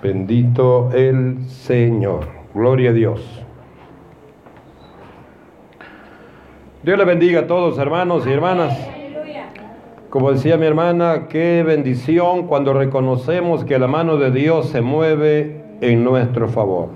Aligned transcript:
Bendito 0.00 0.90
el 0.92 1.40
Señor. 1.48 2.28
Gloria 2.54 2.90
a 2.90 2.92
Dios. 2.92 3.44
Dios 6.84 6.96
le 6.96 7.04
bendiga 7.04 7.40
a 7.40 7.46
todos, 7.48 7.78
hermanos 7.78 8.24
y 8.24 8.30
hermanas. 8.30 8.78
Como 10.08 10.30
decía 10.30 10.56
mi 10.56 10.66
hermana, 10.66 11.26
qué 11.28 11.64
bendición 11.66 12.46
cuando 12.46 12.72
reconocemos 12.74 13.64
que 13.64 13.80
la 13.80 13.88
mano 13.88 14.18
de 14.18 14.30
Dios 14.30 14.68
se 14.68 14.82
mueve 14.82 15.64
en 15.80 16.04
nuestro 16.04 16.48
favor. 16.48 16.90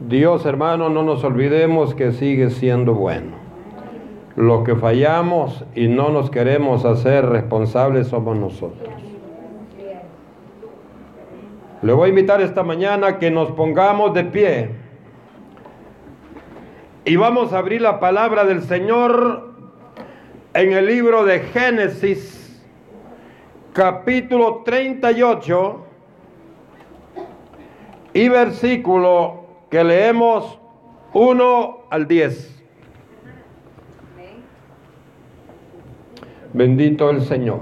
Dios, 0.00 0.44
hermano, 0.46 0.88
no 0.88 1.04
nos 1.04 1.22
olvidemos 1.22 1.94
que 1.94 2.10
sigue 2.10 2.50
siendo 2.50 2.94
bueno. 2.94 3.36
Lo 4.34 4.64
que 4.64 4.74
fallamos 4.74 5.64
y 5.76 5.86
no 5.86 6.08
nos 6.08 6.28
queremos 6.28 6.84
hacer 6.84 7.24
responsables 7.26 8.08
somos 8.08 8.36
nosotros. 8.36 9.11
Le 11.82 11.92
voy 11.92 12.06
a 12.06 12.08
invitar 12.10 12.40
esta 12.40 12.62
mañana 12.62 13.18
que 13.18 13.28
nos 13.28 13.50
pongamos 13.50 14.14
de 14.14 14.22
pie 14.22 14.70
y 17.04 17.16
vamos 17.16 17.52
a 17.52 17.58
abrir 17.58 17.80
la 17.80 17.98
palabra 17.98 18.44
del 18.44 18.62
Señor 18.62 19.52
en 20.54 20.72
el 20.72 20.86
libro 20.86 21.24
de 21.24 21.40
Génesis, 21.40 22.62
capítulo 23.72 24.62
38 24.64 25.86
y 28.14 28.28
versículo 28.28 29.46
que 29.68 29.82
leemos 29.82 30.60
1 31.14 31.78
al 31.90 32.06
10. 32.06 32.62
Bendito 36.52 37.10
el 37.10 37.22
Señor. 37.22 37.58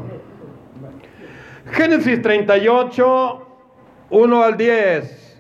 Génesis 1.73 2.21
38 2.21 3.47
1 4.11 4.43
al 4.43 4.57
10. 4.57 5.39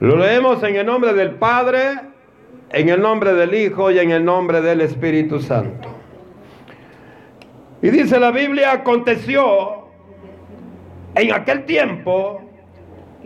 Lo 0.00 0.16
leemos 0.16 0.62
en 0.62 0.76
el 0.76 0.86
nombre 0.86 1.12
del 1.12 1.32
Padre, 1.36 2.00
en 2.70 2.88
el 2.88 3.00
nombre 3.00 3.32
del 3.34 3.54
Hijo 3.54 3.90
y 3.90 3.98
en 3.98 4.10
el 4.10 4.24
nombre 4.24 4.60
del 4.60 4.80
Espíritu 4.80 5.40
Santo. 5.40 5.88
Y 7.80 7.90
dice 7.90 8.18
la 8.18 8.32
Biblia, 8.32 8.72
aconteció 8.72 9.88
en 11.14 11.32
aquel 11.32 11.64
tiempo 11.64 12.42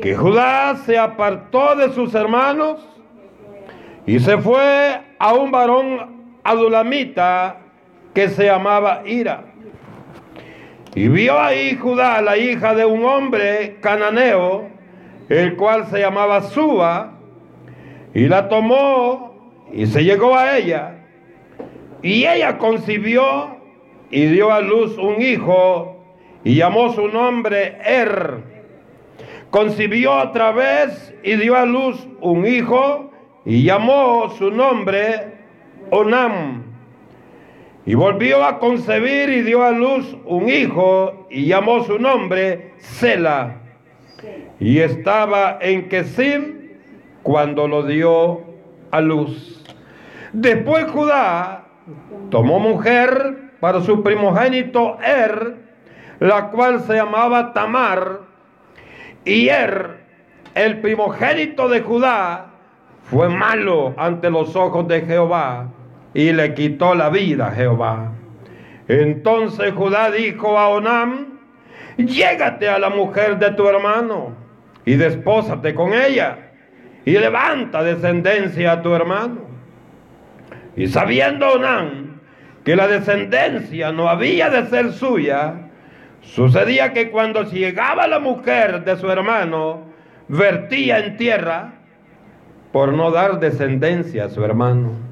que 0.01 0.15
Judá 0.15 0.77
se 0.85 0.99
apartó 0.99 1.75
de 1.75 1.93
sus 1.93 2.15
hermanos 2.15 2.87
y 4.07 4.19
se 4.19 4.39
fue 4.39 5.01
a 5.19 5.33
un 5.35 5.51
varón 5.51 6.39
adulamita 6.45 7.59
que 8.15 8.29
se 8.29 8.47
llamaba 8.47 9.03
Ira 9.07 9.52
y 10.95 11.09
vio 11.09 11.41
ahí 11.41 11.77
Judá, 11.77 12.21
la 12.21 12.37
hija 12.37 12.75
de 12.75 12.85
un 12.85 13.05
hombre 13.05 13.79
cananeo, 13.81 14.69
el 15.29 15.57
cual 15.57 15.87
se 15.87 16.01
llamaba 16.01 16.43
Suba, 16.43 17.19
y 18.15 18.29
la 18.29 18.49
tomó 18.49 19.53
y 19.73 19.87
se 19.87 20.05
llegó 20.05 20.37
a 20.37 20.59
ella. 20.59 21.07
Y 22.03 22.27
ella 22.27 22.59
concibió 22.59 23.57
y 24.11 24.27
dio 24.27 24.53
a 24.53 24.61
luz 24.61 24.99
un 24.99 25.23
hijo 25.23 26.05
y 26.45 26.57
llamó 26.57 26.93
su 26.93 27.09
nombre 27.09 27.79
Er. 27.85 28.43
Concibió 29.51 30.13
otra 30.17 30.53
vez 30.53 31.15
y 31.23 31.37
dio 31.37 31.57
a 31.57 31.65
luz 31.65 32.07
un 32.21 32.47
hijo 32.47 33.11
y 33.47 33.63
llamó 33.63 34.29
su 34.37 34.51
nombre 34.51 35.39
Onam. 35.91 36.72
Y 37.85 37.95
volvió 37.95 38.45
a 38.45 38.61
concebir 38.61 39.29
y 39.29 39.43
dio 39.43 39.65
a 39.65 39.73
luz 39.73 40.17
un 40.25 40.49
hijo 40.49 41.27
y 41.31 41.47
llamó 41.47 41.83
su 41.83 41.99
nombre 41.99 42.75
Sela. 42.79 43.57
Y 44.61 44.79
estaba 44.79 45.59
en 45.61 45.89
Kesim 45.89 46.61
cuando 47.25 47.67
lo 47.67 47.83
dio 47.83 48.43
a 48.93 49.01
luz. 49.01 49.65
Después 50.33 50.87
Judá 50.93 51.65
tomó 52.31 52.61
mujer 52.61 53.51
para 53.59 53.81
su 53.81 54.03
primogénito 54.03 54.99
Er, 55.03 55.57
la 56.21 56.51
cual 56.51 56.81
se 56.83 56.95
llamaba 56.95 57.53
Tamar. 57.53 58.21
Y 59.25 59.49
Er, 59.49 60.05
el 60.55 60.81
primogénito 60.81 61.69
de 61.69 61.81
Judá, 61.81 62.47
fue 63.03 63.29
malo 63.29 63.93
ante 63.97 64.31
los 64.31 64.55
ojos 64.55 64.87
de 64.87 65.01
Jehová 65.01 65.69
y 66.15 66.33
le 66.33 66.55
quitó 66.55 66.95
la 66.95 67.09
vida 67.09 67.53
Jehová. 67.53 68.13
Entonces 68.89 69.73
Judá 69.73 70.11
dijo 70.11 70.59
a 70.59 70.69
Onam, 70.69 71.39
llégate 71.97 72.69
a 72.69 72.79
la 72.79 72.91
mujer 72.91 73.39
de 73.39 73.53
tu 73.53 73.69
hermano 73.69 74.35
y 74.85 74.95
despósate 74.95 75.75
con 75.75 75.93
ella 75.95 76.53
y 77.05 77.13
levanta 77.13 77.83
descendencia 77.83 78.73
a 78.73 78.83
tu 78.83 78.95
hermano. 78.95 79.41
Y 80.77 80.89
sabiendo 80.89 81.53
Onam 81.53 82.21
que 82.65 82.77
la 82.77 82.89
descendencia 82.89 83.93
no 83.93 84.09
había 84.09 84.51
de 84.51 84.67
ser 84.67 84.93
suya, 84.93 85.55
sucedía 86.21 86.93
que 86.93 87.11
cuando 87.11 87.43
llegaba 87.43 88.07
la 88.07 88.19
mujer 88.19 88.85
de 88.85 88.97
su 88.97 89.11
hermano, 89.11 89.87
vertía 90.29 90.99
en 90.99 91.17
tierra 91.17 91.73
por 92.73 92.93
no 92.93 93.11
dar 93.11 93.41
descendencia 93.41 94.27
a 94.27 94.29
su 94.29 94.45
hermano. 94.45 95.12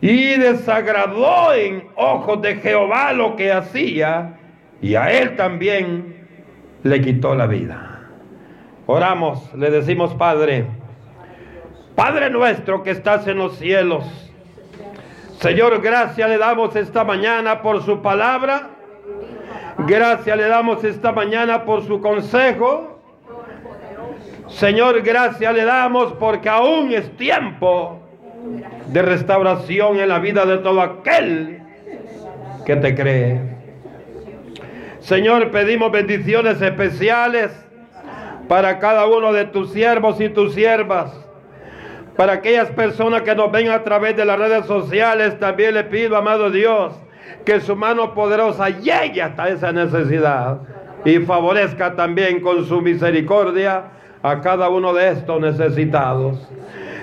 Y 0.00 0.36
desagradó 0.36 1.52
en 1.52 1.88
ojos 1.96 2.40
de 2.40 2.56
Jehová 2.56 3.12
lo 3.12 3.36
que 3.36 3.52
hacía, 3.52 4.38
y 4.80 4.94
a 4.94 5.12
él 5.12 5.36
también 5.36 6.26
le 6.82 7.00
quitó 7.02 7.34
la 7.34 7.46
vida. 7.46 8.08
Oramos, 8.86 9.52
le 9.54 9.70
decimos, 9.70 10.14
Padre, 10.14 10.66
Padre 11.94 12.30
nuestro 12.30 12.82
que 12.82 12.90
estás 12.90 13.26
en 13.26 13.36
los 13.36 13.58
cielos, 13.58 14.30
Señor, 15.40 15.80
gracias 15.80 16.28
le 16.28 16.36
damos 16.36 16.76
esta 16.76 17.02
mañana 17.02 17.62
por 17.62 17.82
su 17.82 18.02
palabra. 18.02 18.68
Gracias 19.78 20.36
le 20.36 20.46
damos 20.48 20.84
esta 20.84 21.12
mañana 21.12 21.64
por 21.64 21.82
su 21.86 22.02
consejo. 22.02 23.00
Señor, 24.48 25.00
gracias 25.00 25.54
le 25.54 25.64
damos 25.64 26.12
porque 26.14 26.50
aún 26.50 26.92
es 26.92 27.16
tiempo 27.16 27.99
de 28.86 29.02
restauración 29.02 29.98
en 30.00 30.08
la 30.08 30.18
vida 30.18 30.44
de 30.46 30.58
todo 30.58 30.80
aquel 30.80 31.62
que 32.64 32.76
te 32.76 32.94
cree. 32.94 33.40
Señor, 35.00 35.50
pedimos 35.50 35.90
bendiciones 35.90 36.60
especiales 36.60 37.50
para 38.48 38.78
cada 38.78 39.06
uno 39.06 39.32
de 39.32 39.46
tus 39.46 39.72
siervos 39.72 40.20
y 40.20 40.28
tus 40.28 40.54
siervas. 40.54 41.12
Para 42.16 42.34
aquellas 42.34 42.68
personas 42.70 43.22
que 43.22 43.34
nos 43.34 43.50
ven 43.50 43.70
a 43.70 43.82
través 43.82 44.16
de 44.16 44.24
las 44.24 44.38
redes 44.38 44.66
sociales, 44.66 45.38
también 45.38 45.74
le 45.74 45.84
pido, 45.84 46.16
amado 46.16 46.50
Dios, 46.50 46.92
que 47.44 47.60
su 47.60 47.76
mano 47.76 48.12
poderosa 48.12 48.68
llegue 48.68 49.22
hasta 49.22 49.48
esa 49.48 49.72
necesidad 49.72 50.60
y 51.04 51.18
favorezca 51.20 51.96
también 51.96 52.40
con 52.40 52.66
su 52.66 52.80
misericordia 52.82 53.84
a 54.22 54.40
cada 54.40 54.68
uno 54.68 54.92
de 54.92 55.12
estos 55.12 55.40
necesitados. 55.40 56.46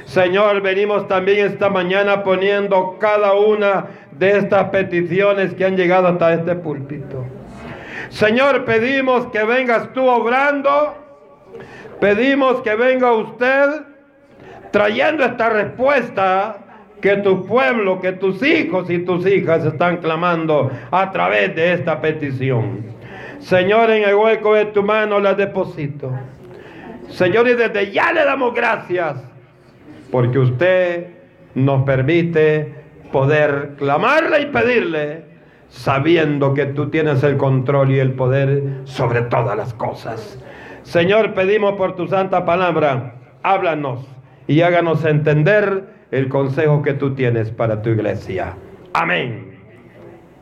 Señor, 0.08 0.62
venimos 0.62 1.06
también 1.10 1.46
esta 1.46 1.70
mañana 1.70 2.24
poniendo 2.24 2.98
cada 2.98 3.34
una 3.34 3.88
de 4.12 4.38
estas 4.38 4.70
peticiones 4.70 5.54
que 5.54 5.66
han 5.66 5.76
llegado 5.76 6.08
hasta 6.08 6.34
este 6.34 6.56
púlpito. 6.56 7.26
Señor, 8.08 8.64
pedimos 8.64 9.28
que 9.28 9.44
vengas 9.44 9.92
tú 9.92 10.08
obrando. 10.08 10.96
Pedimos 12.00 12.62
que 12.62 12.76
venga 12.76 13.12
usted 13.12 13.82
trayendo 14.72 15.26
esta 15.26 15.50
respuesta 15.50 16.58
que 17.02 17.18
tu 17.18 17.46
pueblo, 17.46 18.00
que 18.00 18.14
tus 18.14 18.42
hijos 18.44 18.90
y 18.90 19.00
tus 19.00 19.28
hijas 19.28 19.66
están 19.66 19.98
clamando 19.98 20.72
a 20.90 21.12
través 21.12 21.54
de 21.54 21.74
esta 21.74 22.00
petición. 22.00 22.86
Señor, 23.40 23.92
en 23.92 24.08
el 24.08 24.16
hueco 24.16 24.54
de 24.54 24.68
tu 24.68 24.84
mano 24.84 25.20
la 25.20 25.34
deposito. 25.34 26.14
Señor, 27.10 27.50
y 27.50 27.56
desde 27.56 27.92
ya 27.92 28.14
le 28.14 28.24
damos 28.24 28.54
gracias 28.54 29.18
porque 30.12 30.40
usted 30.40 31.08
nos 31.56 31.84
permite 31.84 32.76
poder 33.12 33.74
clamarle 33.78 34.42
y 34.42 34.46
pedirle 34.48 35.26
sabiendo 35.70 36.54
que 36.54 36.68
tú 36.68 36.90
tienes 36.90 37.24
el 37.24 37.38
control 37.38 37.92
y 37.92 38.00
el 38.00 38.14
poder 38.14 38.82
sobre 38.86 39.22
todas 39.24 39.58
las 39.58 39.74
cosas. 39.74 40.40
Señor, 40.84 41.34
pedimos 41.34 41.74
por 41.74 41.96
tu 41.96 42.08
santa 42.08 42.46
palabra, 42.46 43.16
háblanos 43.44 44.08
y 44.48 44.62
háganos 44.62 45.04
entender 45.04 45.84
el 46.12 46.30
consejo 46.30 46.82
que 46.82 46.94
tú 46.94 47.16
tienes 47.16 47.52
para 47.52 47.82
tu 47.82 47.90
iglesia. 47.90 48.54
Amén. 48.94 49.60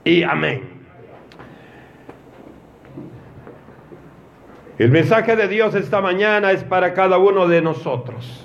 Y 0.03 0.21
amén. 0.21 0.75
El 4.77 4.91
mensaje 4.91 5.35
de 5.35 5.47
Dios 5.47 5.73
esta 5.73 6.01
mañana 6.01 6.51
es 6.51 6.63
para 6.63 6.93
cada 6.93 7.17
uno 7.17 7.47
de 7.47 7.61
nosotros 7.61 8.44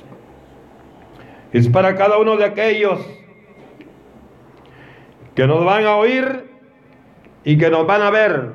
es 1.52 1.69
para 1.69 1.97
cada 1.97 2.19
uno 2.19 2.37
de 2.37 2.44
aquellos 2.44 3.00
que 5.35 5.47
nos 5.47 5.64
van 5.64 5.85
a 5.87 5.97
oír 5.97 6.50
y 7.44 7.58
que 7.58 7.70
nos 7.70 7.87
van 7.87 8.02
a 8.02 8.11
ver. 8.11 8.52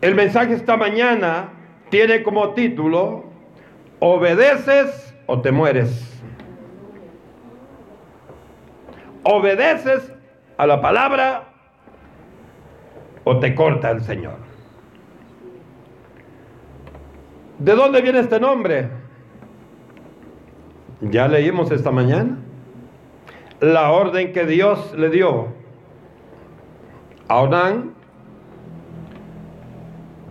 El 0.00 0.14
mensaje 0.14 0.54
esta 0.54 0.76
mañana 0.76 1.50
tiene 1.88 2.22
como 2.22 2.50
título, 2.54 3.24
obedeces 3.98 5.14
o 5.26 5.40
te 5.40 5.50
mueres. 5.50 6.12
Obedeces 9.22 10.12
a 10.58 10.66
la 10.66 10.80
palabra 10.80 11.48
o 13.24 13.38
te 13.40 13.54
corta 13.54 13.90
el 13.90 14.02
Señor. 14.02 14.55
¿De 17.58 17.74
dónde 17.74 18.02
viene 18.02 18.20
este 18.20 18.38
nombre? 18.38 18.88
Ya 21.00 21.28
leímos 21.28 21.70
esta 21.70 21.90
mañana 21.90 22.38
la 23.60 23.90
orden 23.90 24.32
que 24.32 24.44
Dios 24.44 24.94
le 24.96 25.10
dio 25.10 25.48
a 27.28 27.40
Onán, 27.40 27.94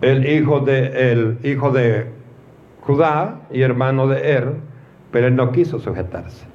el 0.00 0.26
hijo 0.26 0.60
de, 0.60 1.12
el 1.12 1.38
hijo 1.42 1.70
de 1.70 2.10
Judá 2.82 3.40
y 3.50 3.62
hermano 3.62 4.06
de 4.06 4.32
Er, 4.32 4.54
pero 5.10 5.26
él 5.26 5.36
no 5.36 5.52
quiso 5.52 5.78
sujetarse. 5.78 6.46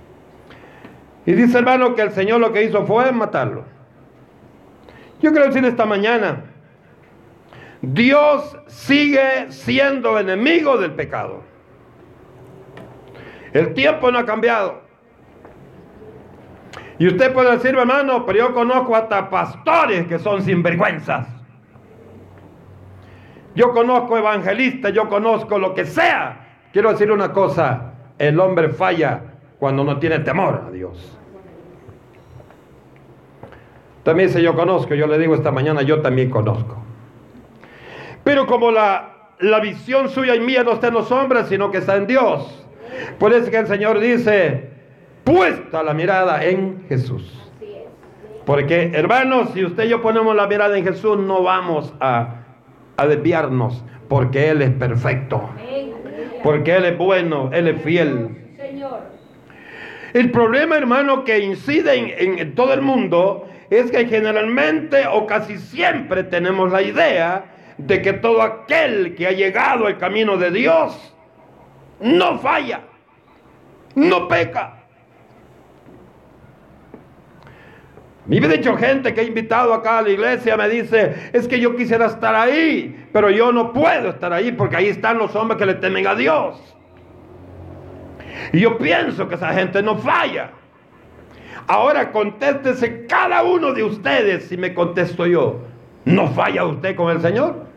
Y 1.25 1.33
dice 1.33 1.57
hermano 1.57 1.94
que 1.95 2.01
el 2.01 2.12
Señor 2.12 2.39
lo 2.39 2.51
que 2.53 2.63
hizo 2.63 2.85
fue 2.85 3.12
matarlo. 3.12 3.63
Yo 5.21 5.31
quiero 5.31 5.47
decir 5.47 5.65
esta 5.65 5.85
mañana, 5.85 6.45
Dios 7.81 8.57
sigue 8.67 9.51
siendo 9.51 10.19
enemigo 10.19 10.77
del 10.77 10.91
pecado. 10.91 11.41
El 13.53 13.73
tiempo 13.73 14.11
no 14.11 14.19
ha 14.19 14.25
cambiado. 14.25 14.81
Y 16.99 17.07
usted 17.07 17.33
puede 17.33 17.51
decir, 17.51 17.75
hermano, 17.75 18.25
pero 18.25 18.37
yo 18.37 18.53
conozco 18.53 18.95
hasta 18.95 19.29
pastores 19.29 20.05
que 20.05 20.19
son 20.19 20.43
sinvergüenzas. 20.43 21.27
Yo 23.55 23.71
conozco 23.71 24.17
evangelistas, 24.17 24.93
yo 24.93 25.09
conozco 25.09 25.57
lo 25.57 25.73
que 25.73 25.85
sea. 25.85 26.59
Quiero 26.71 26.91
decir 26.91 27.11
una 27.11 27.33
cosa, 27.33 27.93
el 28.17 28.39
hombre 28.39 28.69
falla 28.69 29.21
cuando 29.59 29.83
no 29.83 29.97
tiene 29.97 30.19
temor 30.19 30.65
a 30.67 30.71
Dios. 30.71 31.17
También 34.03 34.29
dice 34.29 34.41
yo 34.41 34.55
conozco, 34.55 34.93
yo 34.95 35.07
le 35.07 35.17
digo 35.17 35.35
esta 35.35 35.51
mañana, 35.51 35.81
yo 35.81 36.01
también 36.01 36.29
conozco. 36.29 36.77
Pero 38.31 38.47
como 38.47 38.71
la, 38.71 39.09
la 39.39 39.59
visión 39.59 40.07
suya 40.07 40.35
y 40.35 40.39
mía 40.39 40.63
no 40.63 40.71
está 40.71 40.87
en 40.87 40.93
los 40.93 41.11
hombres, 41.11 41.47
sino 41.49 41.69
que 41.69 41.79
está 41.79 41.97
en 41.97 42.07
Dios. 42.07 42.65
Por 43.19 43.33
eso 43.33 43.51
que 43.51 43.57
el 43.57 43.67
Señor 43.67 43.99
dice, 43.99 44.69
puesta 45.25 45.83
la 45.83 45.93
mirada 45.93 46.41
en 46.45 46.85
Jesús. 46.87 47.29
Porque 48.45 48.91
hermanos, 48.93 49.49
si 49.53 49.65
usted 49.65 49.83
y 49.83 49.89
yo 49.89 50.01
ponemos 50.01 50.33
la 50.33 50.47
mirada 50.47 50.77
en 50.77 50.85
Jesús, 50.85 51.17
no 51.19 51.43
vamos 51.43 51.93
a, 51.99 52.45
desviarnos, 53.05 53.83
porque 54.07 54.49
Él 54.49 54.61
es 54.61 54.69
perfecto. 54.69 55.49
Porque 56.41 56.77
Él 56.77 56.85
es 56.85 56.97
bueno, 56.97 57.49
Él 57.51 57.67
es 57.67 57.81
fiel. 57.81 58.29
El 60.13 60.31
problema, 60.31 60.77
hermano, 60.77 61.25
que 61.25 61.39
incide 61.39 61.95
en, 61.95 62.39
en 62.39 62.55
todo 62.55 62.73
el 62.73 62.81
mundo 62.81 63.45
es 63.69 63.91
que 63.91 64.05
generalmente 64.05 65.05
o 65.11 65.27
casi 65.27 65.57
siempre 65.57 66.23
tenemos 66.23 66.71
la 66.71 66.81
idea 66.81 67.51
de 67.87 68.01
que 68.01 68.13
todo 68.13 68.41
aquel 68.41 69.15
que 69.15 69.27
ha 69.27 69.31
llegado 69.31 69.87
al 69.87 69.97
camino 69.97 70.37
de 70.37 70.51
Dios 70.51 71.13
no 71.99 72.39
falla, 72.39 72.81
no 73.95 74.27
peca. 74.27 74.77
Me 78.25 78.37
he 78.37 78.47
dicho 78.47 78.77
gente 78.77 79.13
que 79.13 79.21
he 79.21 79.25
invitado 79.25 79.73
acá 79.73 79.97
a 79.97 80.01
la 80.03 80.09
iglesia, 80.09 80.55
me 80.55 80.69
dice, 80.69 81.31
es 81.33 81.47
que 81.47 81.59
yo 81.59 81.75
quisiera 81.75 82.05
estar 82.05 82.35
ahí, 82.35 83.07
pero 83.11 83.29
yo 83.29 83.51
no 83.51 83.73
puedo 83.73 84.09
estar 84.09 84.31
ahí 84.31 84.51
porque 84.51 84.77
ahí 84.77 84.87
están 84.87 85.17
los 85.17 85.35
hombres 85.35 85.57
que 85.57 85.65
le 85.65 85.73
temen 85.75 86.05
a 86.07 86.15
Dios. 86.15 86.57
Y 88.53 88.59
yo 88.59 88.77
pienso 88.77 89.27
que 89.27 89.35
esa 89.35 89.53
gente 89.53 89.81
no 89.81 89.97
falla. 89.97 90.51
Ahora 91.67 92.11
contéstese 92.11 93.05
cada 93.07 93.43
uno 93.43 93.73
de 93.73 93.83
ustedes 93.83 94.45
si 94.45 94.57
me 94.57 94.73
contesto 94.73 95.25
yo. 95.25 95.70
¿No 96.06 96.27
falla 96.30 96.65
usted 96.65 96.95
con 96.95 97.12
el 97.12 97.21
Señor? 97.21 97.71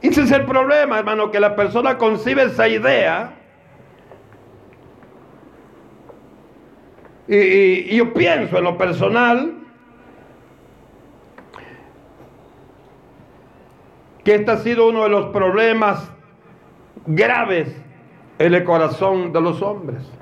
Ese 0.00 0.22
es 0.22 0.30
el 0.32 0.44
problema, 0.44 0.98
hermano, 0.98 1.30
que 1.30 1.40
la 1.40 1.54
persona 1.56 1.98
concibe 1.98 2.44
esa 2.44 2.68
idea. 2.68 3.34
Y, 7.26 7.96
yo 7.96 8.14
pienso 8.14 8.56
en 8.58 8.64
lo 8.64 8.78
personal 8.78 9.54
que 14.24 14.36
este 14.36 14.50
ha 14.50 14.56
sido 14.58 14.88
uno 14.88 15.02
de 15.02 15.10
los 15.10 15.26
problemas 15.26 16.10
graves 17.06 17.74
en 18.38 18.54
el 18.54 18.64
corazón 18.64 19.32
de 19.32 19.40
los 19.40 19.60
hombres. 19.62 20.17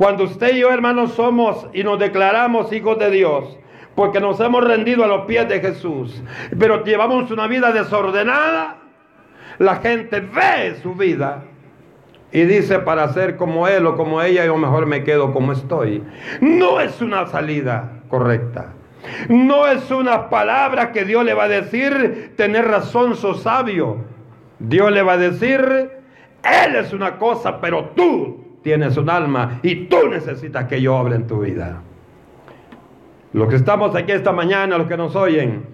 Cuando 0.00 0.24
usted 0.24 0.54
y 0.54 0.60
yo, 0.60 0.72
hermanos, 0.72 1.12
somos 1.12 1.66
y 1.74 1.84
nos 1.84 1.98
declaramos 1.98 2.72
hijos 2.72 2.98
de 2.98 3.10
Dios, 3.10 3.58
porque 3.94 4.18
nos 4.18 4.40
hemos 4.40 4.64
rendido 4.64 5.04
a 5.04 5.06
los 5.06 5.26
pies 5.26 5.46
de 5.46 5.60
Jesús, 5.60 6.22
pero 6.58 6.82
llevamos 6.84 7.30
una 7.30 7.46
vida 7.46 7.70
desordenada, 7.70 8.78
la 9.58 9.76
gente 9.76 10.20
ve 10.20 10.76
su 10.82 10.94
vida 10.94 11.42
y 12.32 12.44
dice 12.44 12.78
para 12.78 13.12
ser 13.12 13.36
como 13.36 13.68
él 13.68 13.84
o 13.84 13.94
como 13.94 14.22
ella, 14.22 14.46
yo 14.46 14.56
mejor 14.56 14.86
me 14.86 15.04
quedo 15.04 15.34
como 15.34 15.52
estoy. 15.52 16.02
No 16.40 16.80
es 16.80 17.02
una 17.02 17.26
salida 17.26 18.00
correcta. 18.08 18.72
No 19.28 19.66
es 19.66 19.90
una 19.90 20.30
palabra 20.30 20.92
que 20.92 21.04
Dios 21.04 21.26
le 21.26 21.34
va 21.34 21.44
a 21.44 21.48
decir, 21.48 22.32
tener 22.38 22.66
razón, 22.66 23.16
sos 23.16 23.42
sabio. 23.42 23.98
Dios 24.60 24.90
le 24.92 25.02
va 25.02 25.12
a 25.12 25.18
decir, 25.18 25.60
Él 25.60 26.74
es 26.74 26.94
una 26.94 27.18
cosa, 27.18 27.60
pero 27.60 27.90
tú 27.94 28.39
tienes 28.62 28.96
un 28.96 29.08
alma 29.08 29.60
y 29.62 29.86
tú 29.86 30.08
necesitas 30.08 30.66
que 30.66 30.80
yo 30.80 30.96
hable 30.96 31.16
en 31.16 31.26
tu 31.26 31.40
vida. 31.40 31.82
Los 33.32 33.48
que 33.48 33.56
estamos 33.56 33.94
aquí 33.94 34.12
esta 34.12 34.32
mañana, 34.32 34.76
los 34.76 34.88
que 34.88 34.96
nos 34.96 35.14
oyen, 35.14 35.64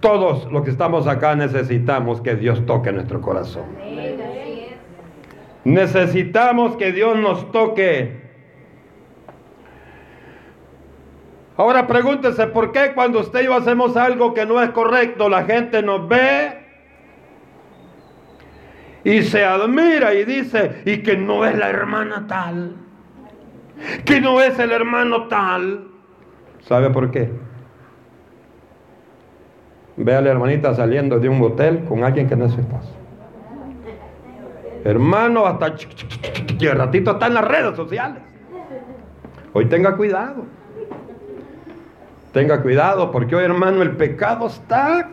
todos 0.00 0.50
los 0.50 0.62
que 0.62 0.70
estamos 0.70 1.06
acá 1.06 1.34
necesitamos 1.34 2.20
que 2.20 2.36
Dios 2.36 2.64
toque 2.66 2.92
nuestro 2.92 3.20
corazón. 3.20 3.64
Necesitamos 5.64 6.76
que 6.76 6.92
Dios 6.92 7.18
nos 7.18 7.50
toque. 7.52 8.28
Ahora 11.56 11.86
pregúntese 11.88 12.46
por 12.46 12.72
qué 12.72 12.92
cuando 12.94 13.20
usted 13.20 13.42
y 13.42 13.44
yo 13.46 13.54
hacemos 13.54 13.96
algo 13.96 14.32
que 14.32 14.46
no 14.46 14.62
es 14.62 14.70
correcto, 14.70 15.28
la 15.28 15.42
gente 15.42 15.82
nos 15.82 16.08
ve 16.08 16.57
y 19.04 19.22
se 19.22 19.44
admira 19.44 20.14
y 20.14 20.24
dice, 20.24 20.82
y 20.84 21.02
que 21.02 21.16
no 21.16 21.44
es 21.44 21.56
la 21.56 21.70
hermana 21.70 22.26
tal, 22.26 22.76
que 24.04 24.20
no 24.20 24.40
es 24.40 24.58
el 24.58 24.72
hermano 24.72 25.28
tal. 25.28 25.88
¿Sabe 26.60 26.90
por 26.90 27.10
qué? 27.10 27.30
Ve 29.96 30.14
a 30.14 30.20
la 30.20 30.30
hermanita 30.30 30.74
saliendo 30.74 31.18
de 31.18 31.28
un 31.28 31.42
hotel 31.42 31.84
con 31.84 32.04
alguien 32.04 32.28
que 32.28 32.36
no 32.36 32.46
es 32.46 32.52
su 32.52 32.60
esposo. 32.60 32.94
Hermano, 34.84 35.46
hasta 35.46 35.74
que 35.74 36.72
ratito 36.72 37.12
está 37.12 37.26
en 37.26 37.34
las 37.34 37.44
redes 37.44 37.76
sociales. 37.76 38.22
Hoy 39.52 39.66
tenga 39.66 39.96
cuidado. 39.96 40.44
Tenga 42.32 42.62
cuidado 42.62 43.10
porque 43.10 43.34
hoy, 43.34 43.44
hermano, 43.44 43.82
el 43.82 43.96
pecado 43.96 44.46
está. 44.46 45.08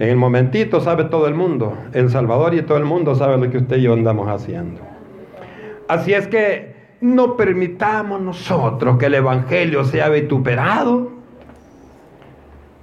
En 0.00 0.08
el 0.08 0.16
momentito 0.16 0.80
sabe 0.80 1.04
todo 1.04 1.28
el 1.28 1.34
mundo. 1.34 1.76
El 1.92 2.08
Salvador 2.08 2.54
y 2.54 2.62
todo 2.62 2.78
el 2.78 2.86
mundo 2.86 3.14
sabe 3.14 3.36
lo 3.36 3.50
que 3.50 3.58
usted 3.58 3.76
y 3.76 3.82
yo 3.82 3.92
andamos 3.92 4.28
haciendo. 4.28 4.80
Así 5.88 6.14
es 6.14 6.26
que 6.26 6.74
no 7.02 7.36
permitamos 7.36 8.18
nosotros 8.18 8.96
que 8.96 9.06
el 9.06 9.14
Evangelio 9.14 9.84
sea 9.84 10.08
vituperado. 10.08 11.10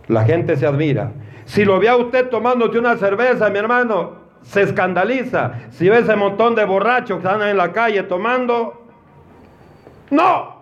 La 0.07 0.25
gente 0.25 0.57
se 0.57 0.67
admira. 0.67 1.11
Si 1.45 1.65
lo 1.65 1.79
ve 1.79 1.89
a 1.89 1.95
usted 1.95 2.29
tomándote 2.29 2.77
una 2.77 2.97
cerveza, 2.97 3.49
mi 3.49 3.57
hermano, 3.57 4.17
se 4.43 4.61
escandaliza. 4.61 5.53
Si 5.71 5.89
ve 5.89 5.97
ese 5.97 6.15
montón 6.15 6.53
de 6.53 6.65
borrachos 6.65 7.19
que 7.19 7.27
están 7.27 7.41
en 7.41 7.57
la 7.57 7.71
calle 7.71 8.03
tomando, 8.03 8.85
no. 10.11 10.55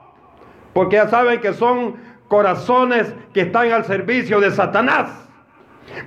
Porque 0.71 0.95
ya 0.95 1.09
saben 1.09 1.41
que 1.41 1.51
son 1.51 1.95
corazones 2.29 3.13
que 3.33 3.41
están 3.41 3.73
al 3.73 3.83
servicio 3.83 4.39
de 4.39 4.51
Satanás. 4.51 5.24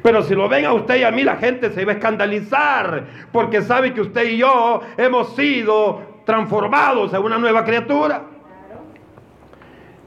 Pero 0.02 0.22
si 0.22 0.34
lo 0.34 0.48
ven 0.48 0.64
a 0.64 0.72
usted 0.72 0.96
y 0.96 1.02
a 1.04 1.10
mí, 1.10 1.22
la 1.22 1.36
gente 1.36 1.70
se 1.70 1.84
va 1.84 1.92
a 1.92 1.94
escandalizar. 1.96 3.04
Porque 3.32 3.62
sabe 3.62 3.92
que 3.92 4.00
usted 4.00 4.24
y 4.24 4.38
yo 4.38 4.80
hemos 4.96 5.34
sido 5.34 6.20
transformados 6.24 7.12
en 7.14 7.22
una 7.22 7.38
nueva 7.38 7.64
criatura. 7.64 8.22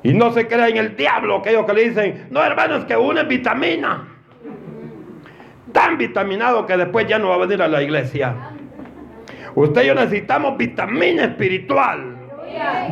Y 0.04 0.14
no 0.14 0.32
se 0.32 0.48
crea 0.48 0.68
en 0.68 0.78
el 0.78 0.96
diablo 0.96 1.38
aquellos 1.38 1.66
que 1.66 1.74
le 1.74 1.90
dicen, 1.90 2.28
no 2.32 2.44
hermanos, 2.44 2.86
que 2.86 2.96
uno 2.96 3.22
es 3.22 3.28
vitamina. 3.28 4.08
Tan 5.72 5.98
vitaminado 5.98 6.66
que 6.66 6.76
después 6.76 7.08
ya 7.08 7.18
no 7.20 7.30
va 7.30 7.36
a 7.36 7.40
venir 7.40 7.62
a 7.62 7.68
la 7.68 7.82
iglesia. 7.82 8.36
Usted 9.56 9.84
y 9.84 9.88
yo 9.88 9.96
necesitamos 9.96 10.58
vitamina 10.58 11.24
espiritual. 11.26 12.18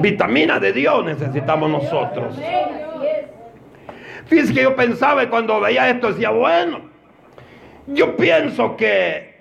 Vitamina 0.01 0.59
de 0.59 0.71
Dios 0.71 1.03
necesitamos 1.05 1.69
nosotros. 1.69 2.39
Fíjense 4.29 4.53
que 4.53 4.61
yo 4.61 4.75
pensaba 4.75 5.23
y 5.23 5.27
cuando 5.27 5.59
veía 5.59 5.89
esto 5.89 6.13
decía, 6.13 6.29
bueno, 6.29 6.81
yo 7.87 8.15
pienso 8.15 8.77
que 8.77 9.33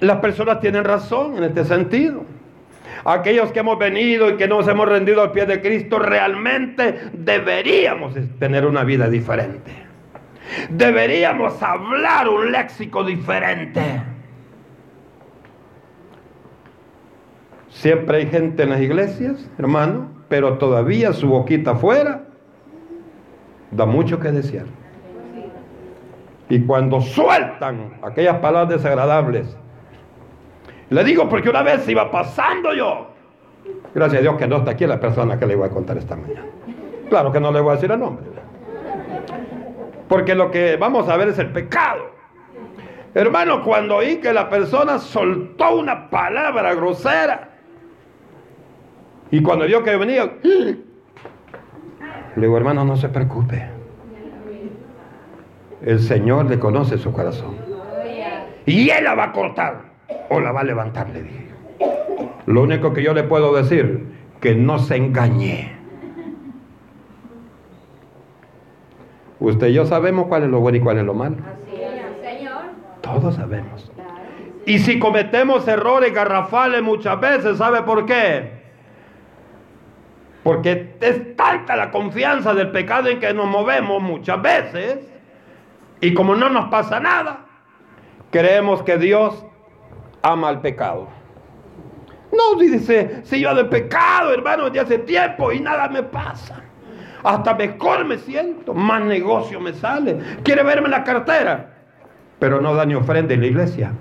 las 0.00 0.18
personas 0.18 0.60
tienen 0.60 0.84
razón 0.84 1.38
en 1.38 1.44
este 1.44 1.64
sentido. 1.64 2.24
Aquellos 3.06 3.52
que 3.52 3.60
hemos 3.60 3.78
venido 3.78 4.28
y 4.28 4.36
que 4.36 4.46
nos 4.46 4.68
hemos 4.68 4.86
rendido 4.86 5.22
al 5.22 5.32
pie 5.32 5.46
de 5.46 5.62
Cristo, 5.62 5.98
realmente 5.98 7.08
deberíamos 7.14 8.14
tener 8.38 8.66
una 8.66 8.84
vida 8.84 9.08
diferente. 9.08 9.72
Deberíamos 10.68 11.62
hablar 11.62 12.28
un 12.28 12.52
léxico 12.52 13.02
diferente. 13.02 13.80
Siempre 17.70 18.18
hay 18.18 18.26
gente 18.26 18.62
en 18.62 18.70
las 18.70 18.80
iglesias, 18.82 19.50
hermano, 19.58 20.23
pero 20.34 20.58
todavía 20.58 21.12
su 21.12 21.28
boquita 21.28 21.70
afuera 21.70 22.22
da 23.70 23.86
mucho 23.86 24.18
que 24.18 24.32
desear. 24.32 24.66
Y 26.48 26.66
cuando 26.66 27.00
sueltan 27.00 28.00
aquellas 28.02 28.38
palabras 28.38 28.70
desagradables, 28.70 29.56
le 30.90 31.04
digo 31.04 31.28
porque 31.28 31.50
una 31.50 31.62
vez 31.62 31.88
iba 31.88 32.10
pasando 32.10 32.74
yo. 32.74 33.10
Gracias 33.94 34.18
a 34.18 34.22
Dios 34.22 34.36
que 34.36 34.48
no 34.48 34.56
está 34.56 34.72
aquí 34.72 34.88
la 34.88 34.98
persona 34.98 35.38
que 35.38 35.46
le 35.46 35.54
voy 35.54 35.68
a 35.68 35.70
contar 35.70 35.98
esta 35.98 36.16
mañana. 36.16 36.46
Claro 37.08 37.30
que 37.30 37.38
no 37.38 37.52
le 37.52 37.60
voy 37.60 37.70
a 37.70 37.74
decir 37.76 37.92
el 37.92 38.00
nombre. 38.00 38.26
Porque 40.08 40.34
lo 40.34 40.50
que 40.50 40.74
vamos 40.74 41.08
a 41.08 41.16
ver 41.16 41.28
es 41.28 41.38
el 41.38 41.52
pecado. 41.52 42.10
Hermano, 43.14 43.62
cuando 43.62 43.98
oí 43.98 44.16
que 44.16 44.32
la 44.32 44.50
persona 44.50 44.98
soltó 44.98 45.76
una 45.76 46.10
palabra 46.10 46.74
grosera, 46.74 47.53
y 49.34 49.42
cuando 49.42 49.66
vio 49.66 49.82
que 49.82 49.96
venía, 49.96 50.32
le 50.44 50.76
digo, 52.36 52.56
hermano, 52.56 52.84
no 52.84 52.96
se 52.96 53.08
preocupe. 53.08 53.68
El 55.82 55.98
Señor 55.98 56.48
le 56.48 56.60
conoce 56.60 56.98
su 56.98 57.12
corazón. 57.12 57.56
Y 58.64 58.90
Él 58.90 59.02
la 59.02 59.16
va 59.16 59.24
a 59.24 59.32
cortar 59.32 59.86
o 60.30 60.38
la 60.38 60.52
va 60.52 60.60
a 60.60 60.64
levantar, 60.64 61.08
le 61.08 61.24
dije. 61.24 61.48
Lo 62.46 62.62
único 62.62 62.92
que 62.92 63.02
yo 63.02 63.12
le 63.12 63.24
puedo 63.24 63.52
decir, 63.56 64.06
que 64.40 64.54
no 64.54 64.78
se 64.78 64.98
engañe. 64.98 65.72
Usted 69.40 69.66
y 69.66 69.72
yo 69.72 69.84
sabemos 69.84 70.28
cuál 70.28 70.44
es 70.44 70.48
lo 70.48 70.60
bueno 70.60 70.78
y 70.78 70.80
cuál 70.80 70.98
es 70.98 71.04
lo 71.04 71.14
malo. 71.14 71.38
Todos 73.00 73.34
sabemos. 73.34 73.90
Y 74.64 74.78
si 74.78 75.00
cometemos 75.00 75.66
errores 75.66 76.14
garrafales 76.14 76.84
muchas 76.84 77.18
veces, 77.18 77.58
¿sabe 77.58 77.82
por 77.82 78.06
qué? 78.06 78.62
Porque 80.44 80.94
es 81.00 81.34
tanta 81.36 81.74
la 81.74 81.90
confianza 81.90 82.54
del 82.54 82.70
pecado 82.70 83.08
en 83.08 83.18
que 83.18 83.32
nos 83.32 83.46
movemos 83.46 84.00
muchas 84.00 84.40
veces. 84.40 84.98
Y 86.00 86.12
como 86.12 86.36
no 86.36 86.50
nos 86.50 86.66
pasa 86.66 87.00
nada, 87.00 87.46
creemos 88.30 88.82
que 88.82 88.98
Dios 88.98 89.44
ama 90.22 90.50
al 90.50 90.60
pecado. 90.60 91.08
No, 92.30 92.58
dice, 92.58 93.22
si 93.24 93.40
yo 93.40 93.54
de 93.54 93.64
pecado, 93.64 94.32
hermano, 94.34 94.64
desde 94.64 94.80
hace 94.80 94.98
tiempo 94.98 95.50
y 95.50 95.60
nada 95.60 95.88
me 95.88 96.02
pasa. 96.02 96.62
Hasta 97.22 97.54
mejor 97.54 98.04
me 98.04 98.18
siento, 98.18 98.74
más 98.74 99.02
negocio 99.02 99.58
me 99.60 99.72
sale. 99.72 100.18
Quiere 100.42 100.62
verme 100.62 100.90
la 100.90 101.04
cartera, 101.04 101.72
pero 102.38 102.60
no 102.60 102.74
da 102.74 102.84
ni 102.84 102.94
ofrenda 102.94 103.32
en 103.32 103.40
la 103.40 103.46
iglesia. 103.46 103.92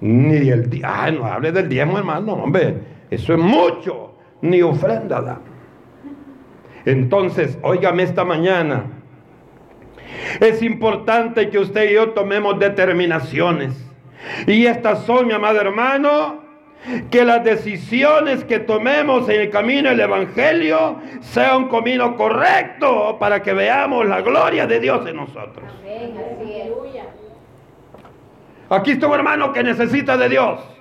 Ni 0.00 0.48
el 0.48 0.70
día, 0.70 1.04
ay, 1.04 1.12
no 1.18 1.26
hable 1.26 1.52
del 1.52 1.68
diezmo, 1.68 1.98
hermano, 1.98 2.32
hombre, 2.34 2.93
eso 3.14 3.34
es 3.34 3.38
mucho, 3.38 4.14
ni 4.40 4.62
ofrenda 4.62 5.20
da. 5.20 5.40
Entonces, 6.84 7.58
óigame 7.62 8.02
esta 8.02 8.24
mañana, 8.24 8.84
es 10.40 10.62
importante 10.62 11.48
que 11.50 11.58
usted 11.58 11.90
y 11.90 11.94
yo 11.94 12.10
tomemos 12.10 12.58
determinaciones. 12.58 13.74
Y 14.46 14.66
estas 14.66 15.04
son, 15.04 15.26
mi 15.26 15.32
amado 15.32 15.60
hermano, 15.60 16.42
que 17.10 17.24
las 17.24 17.42
decisiones 17.42 18.44
que 18.44 18.58
tomemos 18.58 19.28
en 19.28 19.40
el 19.40 19.50
camino 19.50 19.88
del 19.90 20.00
Evangelio 20.00 20.96
sea 21.20 21.56
un 21.56 21.68
camino 21.68 22.16
correcto 22.16 23.16
para 23.18 23.42
que 23.42 23.54
veamos 23.54 24.06
la 24.06 24.20
gloria 24.20 24.66
de 24.66 24.80
Dios 24.80 25.06
en 25.06 25.16
nosotros. 25.16 25.64
Aquí 28.68 28.92
está 28.92 29.06
un 29.06 29.14
hermano 29.14 29.52
que 29.52 29.62
necesita 29.62 30.16
de 30.16 30.28
Dios. 30.28 30.73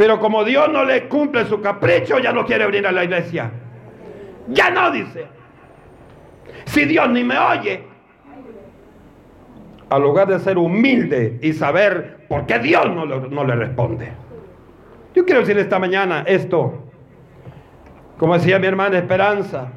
Pero 0.00 0.18
como 0.18 0.44
Dios 0.44 0.72
no 0.72 0.82
le 0.82 1.08
cumple 1.08 1.44
su 1.44 1.60
capricho, 1.60 2.18
ya 2.18 2.32
no 2.32 2.46
quiere 2.46 2.64
venir 2.64 2.86
a 2.86 2.90
la 2.90 3.04
iglesia. 3.04 3.50
Ya 4.48 4.70
no 4.70 4.90
dice. 4.90 5.26
Si 6.64 6.86
Dios 6.86 7.10
ni 7.10 7.22
me 7.22 7.38
oye, 7.38 7.82
al 9.90 10.00
lugar 10.00 10.28
de 10.28 10.38
ser 10.38 10.56
humilde 10.56 11.38
y 11.42 11.52
saber 11.52 12.24
por 12.30 12.46
qué 12.46 12.58
Dios 12.60 12.86
no 12.86 13.04
no 13.04 13.44
le 13.44 13.54
responde. 13.54 14.10
Yo 15.14 15.26
quiero 15.26 15.40
decir 15.40 15.58
esta 15.58 15.78
mañana 15.78 16.24
esto, 16.26 16.82
como 18.16 18.32
decía 18.32 18.58
mi 18.58 18.68
hermana 18.68 18.96
Esperanza, 18.96 19.68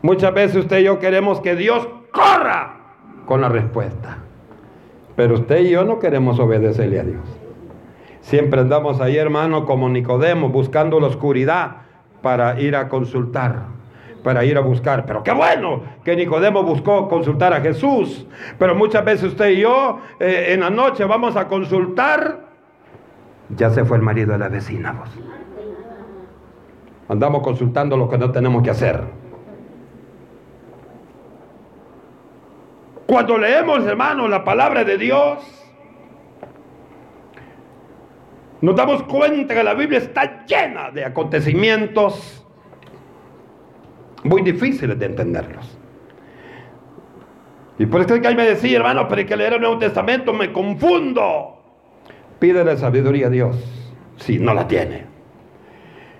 muchas 0.00 0.32
veces 0.32 0.56
usted 0.56 0.78
y 0.78 0.84
yo 0.84 0.98
queremos 0.98 1.42
que 1.42 1.54
Dios 1.54 1.86
corra 2.12 2.76
con 3.26 3.42
la 3.42 3.50
respuesta, 3.50 4.16
pero 5.14 5.34
usted 5.34 5.58
y 5.58 5.68
yo 5.68 5.84
no 5.84 5.98
queremos 5.98 6.40
obedecerle 6.40 7.00
a 7.00 7.04
Dios. 7.04 7.43
Siempre 8.24 8.60
andamos 8.60 9.02
ahí, 9.02 9.18
hermano, 9.18 9.66
como 9.66 9.88
Nicodemo, 9.88 10.48
buscando 10.48 10.98
la 10.98 11.08
oscuridad 11.08 11.76
para 12.22 12.58
ir 12.58 12.74
a 12.74 12.88
consultar 12.88 13.74
para 14.22 14.42
ir 14.42 14.56
a 14.56 14.60
buscar. 14.60 15.04
Pero 15.04 15.22
qué 15.22 15.32
bueno 15.32 15.82
que 16.02 16.16
Nicodemo 16.16 16.62
buscó 16.62 17.08
consultar 17.08 17.52
a 17.52 17.60
Jesús. 17.60 18.26
Pero 18.58 18.74
muchas 18.74 19.04
veces 19.04 19.32
usted 19.32 19.50
y 19.50 19.60
yo 19.60 19.98
eh, 20.18 20.46
en 20.48 20.60
la 20.60 20.70
noche 20.70 21.04
vamos 21.04 21.36
a 21.36 21.46
consultar. 21.46 22.46
Ya 23.50 23.68
se 23.68 23.84
fue 23.84 23.98
el 23.98 24.02
marido 24.02 24.32
de 24.32 24.38
la 24.38 24.48
vecina. 24.48 24.92
Vos. 24.92 25.10
Andamos 27.10 27.42
consultando 27.42 27.98
lo 27.98 28.08
que 28.08 28.16
no 28.16 28.32
tenemos 28.32 28.62
que 28.62 28.70
hacer. 28.70 29.02
Cuando 33.06 33.36
leemos, 33.36 33.84
hermano, 33.84 34.26
la 34.28 34.42
palabra 34.42 34.82
de 34.82 34.96
Dios, 34.96 35.63
nos 38.60 38.76
damos 38.76 39.02
cuenta 39.04 39.54
que 39.54 39.62
la 39.62 39.74
Biblia 39.74 39.98
está 39.98 40.46
llena 40.46 40.90
de 40.90 41.04
acontecimientos 41.04 42.44
muy 44.24 44.42
difíciles 44.42 44.98
de 44.98 45.06
entenderlos. 45.06 45.78
Y 47.78 47.86
por 47.86 48.00
eso 48.00 48.20
que 48.20 48.28
ahí 48.28 48.36
me 48.36 48.46
decía, 48.46 48.78
hermano, 48.78 49.08
pero 49.08 49.20
hay 49.20 49.26
que 49.26 49.36
leer 49.36 49.54
el 49.54 49.60
Nuevo 49.60 49.78
Testamento, 49.78 50.32
me 50.32 50.52
confundo. 50.52 51.62
Pídele 52.38 52.76
sabiduría 52.76 53.26
a 53.26 53.30
Dios, 53.30 53.56
si 54.16 54.38
no 54.38 54.54
la 54.54 54.66
tiene. 54.68 55.06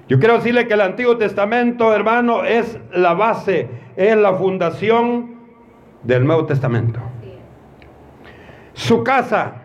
Yo 0.09 0.19
quiero 0.19 0.35
decirle 0.35 0.67
que 0.67 0.75
el 0.75 0.81
Antiguo 0.83 1.17
Testamento, 1.17 1.95
hermano, 1.95 2.45
es 2.45 2.79
la 2.93 3.15
base, 3.15 3.69
es 3.97 4.17
la 4.17 4.35
fundación 4.35 5.37
del 6.03 6.27
Nuevo 6.27 6.45
Testamento. 6.45 7.01
Su 8.75 9.03
casa, 9.05 9.63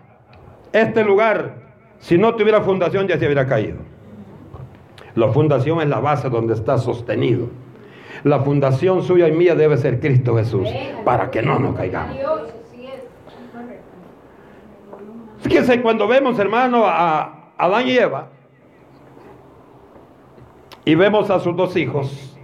este 0.71 1.03
lugar, 1.03 1.58
si 1.99 2.17
no 2.17 2.35
tuviera 2.35 2.61
fundación 2.61 3.07
ya 3.07 3.17
se 3.17 3.25
hubiera 3.25 3.45
caído. 3.45 3.77
La 5.15 5.29
fundación 5.29 5.81
es 5.81 5.87
la 5.87 5.99
base 5.99 6.29
donde 6.29 6.53
está 6.53 6.77
sostenido. 6.77 7.47
La 8.23 8.39
fundación 8.39 9.03
suya 9.03 9.27
y 9.27 9.31
mía 9.31 9.55
debe 9.55 9.77
ser 9.77 9.99
Cristo 9.99 10.35
Jesús, 10.35 10.67
para 11.05 11.29
que 11.31 11.41
no 11.41 11.59
nos 11.59 11.75
caigamos. 11.75 12.17
Fíjense, 15.39 15.81
cuando 15.81 16.07
vemos, 16.07 16.37
hermano, 16.37 16.83
a 16.85 17.51
Adán 17.57 17.87
y 17.87 17.97
Eva, 17.97 18.27
y 20.85 20.95
vemos 20.95 21.29
a 21.29 21.39
sus 21.39 21.55
dos 21.55 21.75
hijos, 21.77 22.37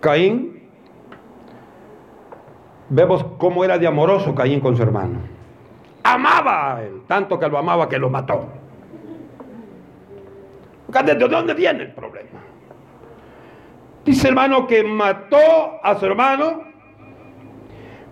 Caín, 0.00 0.62
vemos 2.88 3.24
cómo 3.38 3.64
era 3.64 3.78
de 3.78 3.86
amoroso 3.86 4.34
Caín 4.34 4.60
con 4.60 4.76
su 4.76 4.82
hermano. 4.82 5.18
Amaba 6.02 6.76
a 6.76 6.82
él, 6.82 7.02
tanto 7.06 7.38
que 7.38 7.48
lo 7.48 7.58
amaba 7.58 7.88
que 7.88 7.98
lo 7.98 8.08
mató. 8.08 8.59
¿De 10.90 11.14
dónde 11.14 11.54
viene 11.54 11.84
el 11.84 11.92
problema? 11.92 12.40
Dice 14.04 14.28
hermano 14.28 14.66
que 14.66 14.82
mató 14.82 15.78
a 15.82 15.94
su 15.98 16.06
hermano. 16.06 16.70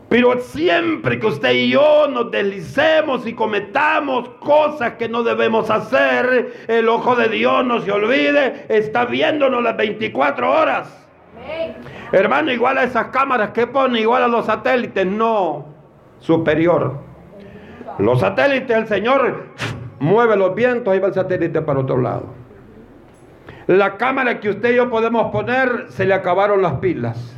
Pero 0.08 0.40
siempre 0.40 1.18
que 1.18 1.26
usted 1.26 1.52
y 1.52 1.70
yo 1.70 2.08
nos 2.08 2.30
deslicemos 2.30 3.26
y 3.26 3.34
cometamos 3.34 4.30
cosas 4.40 4.94
que 4.94 5.06
no 5.06 5.22
debemos 5.22 5.68
hacer, 5.68 6.64
el 6.66 6.88
ojo 6.88 7.14
de 7.14 7.28
Dios 7.28 7.62
no 7.66 7.80
se 7.80 7.92
olvide, 7.92 8.64
está 8.70 9.04
viéndonos 9.04 9.62
las 9.62 9.76
24 9.76 10.50
horas. 10.50 11.06
Hermano, 12.10 12.50
igual 12.50 12.78
a 12.78 12.84
esas 12.84 13.08
cámaras 13.08 13.50
que 13.50 13.66
pone, 13.66 14.00
igual 14.00 14.22
a 14.22 14.28
los 14.28 14.46
satélites, 14.46 15.04
no, 15.04 15.66
superior. 16.20 17.00
Los 17.98 18.20
satélites, 18.20 18.74
el 18.74 18.86
Señor 18.86 19.48
mueve 19.98 20.36
los 20.36 20.54
vientos, 20.54 20.90
ahí 20.90 21.00
va 21.00 21.08
el 21.08 21.14
satélite 21.14 21.60
para 21.60 21.80
otro 21.80 21.98
lado. 21.98 22.37
La 23.68 23.98
cámara 23.98 24.40
que 24.40 24.48
usted 24.48 24.72
y 24.72 24.76
yo 24.76 24.88
podemos 24.88 25.30
poner, 25.30 25.86
se 25.90 26.06
le 26.06 26.14
acabaron 26.14 26.62
las 26.62 26.74
pilas. 26.74 27.36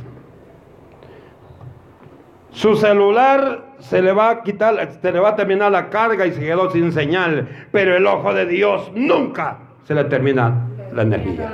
Su 2.51 2.77
celular 2.77 3.65
se 3.79 4.01
le 4.01 4.13
va 4.13 4.29
a 4.29 4.41
quitar, 4.41 4.91
se 5.01 5.11
le 5.11 5.19
va 5.19 5.29
a 5.29 5.35
terminar 5.35 5.73
la 5.73 5.89
carga 5.89 6.25
y 6.25 6.31
se 6.31 6.39
quedó 6.39 6.71
sin 6.71 6.93
señal. 6.93 7.49
Pero 7.73 7.97
el 7.97 8.07
ojo 8.07 8.33
de 8.33 8.45
Dios 8.45 8.93
nunca 8.95 9.59
se 9.83 9.93
le 9.93 10.05
termina 10.05 10.69
la 10.93 11.01
energía. 11.01 11.51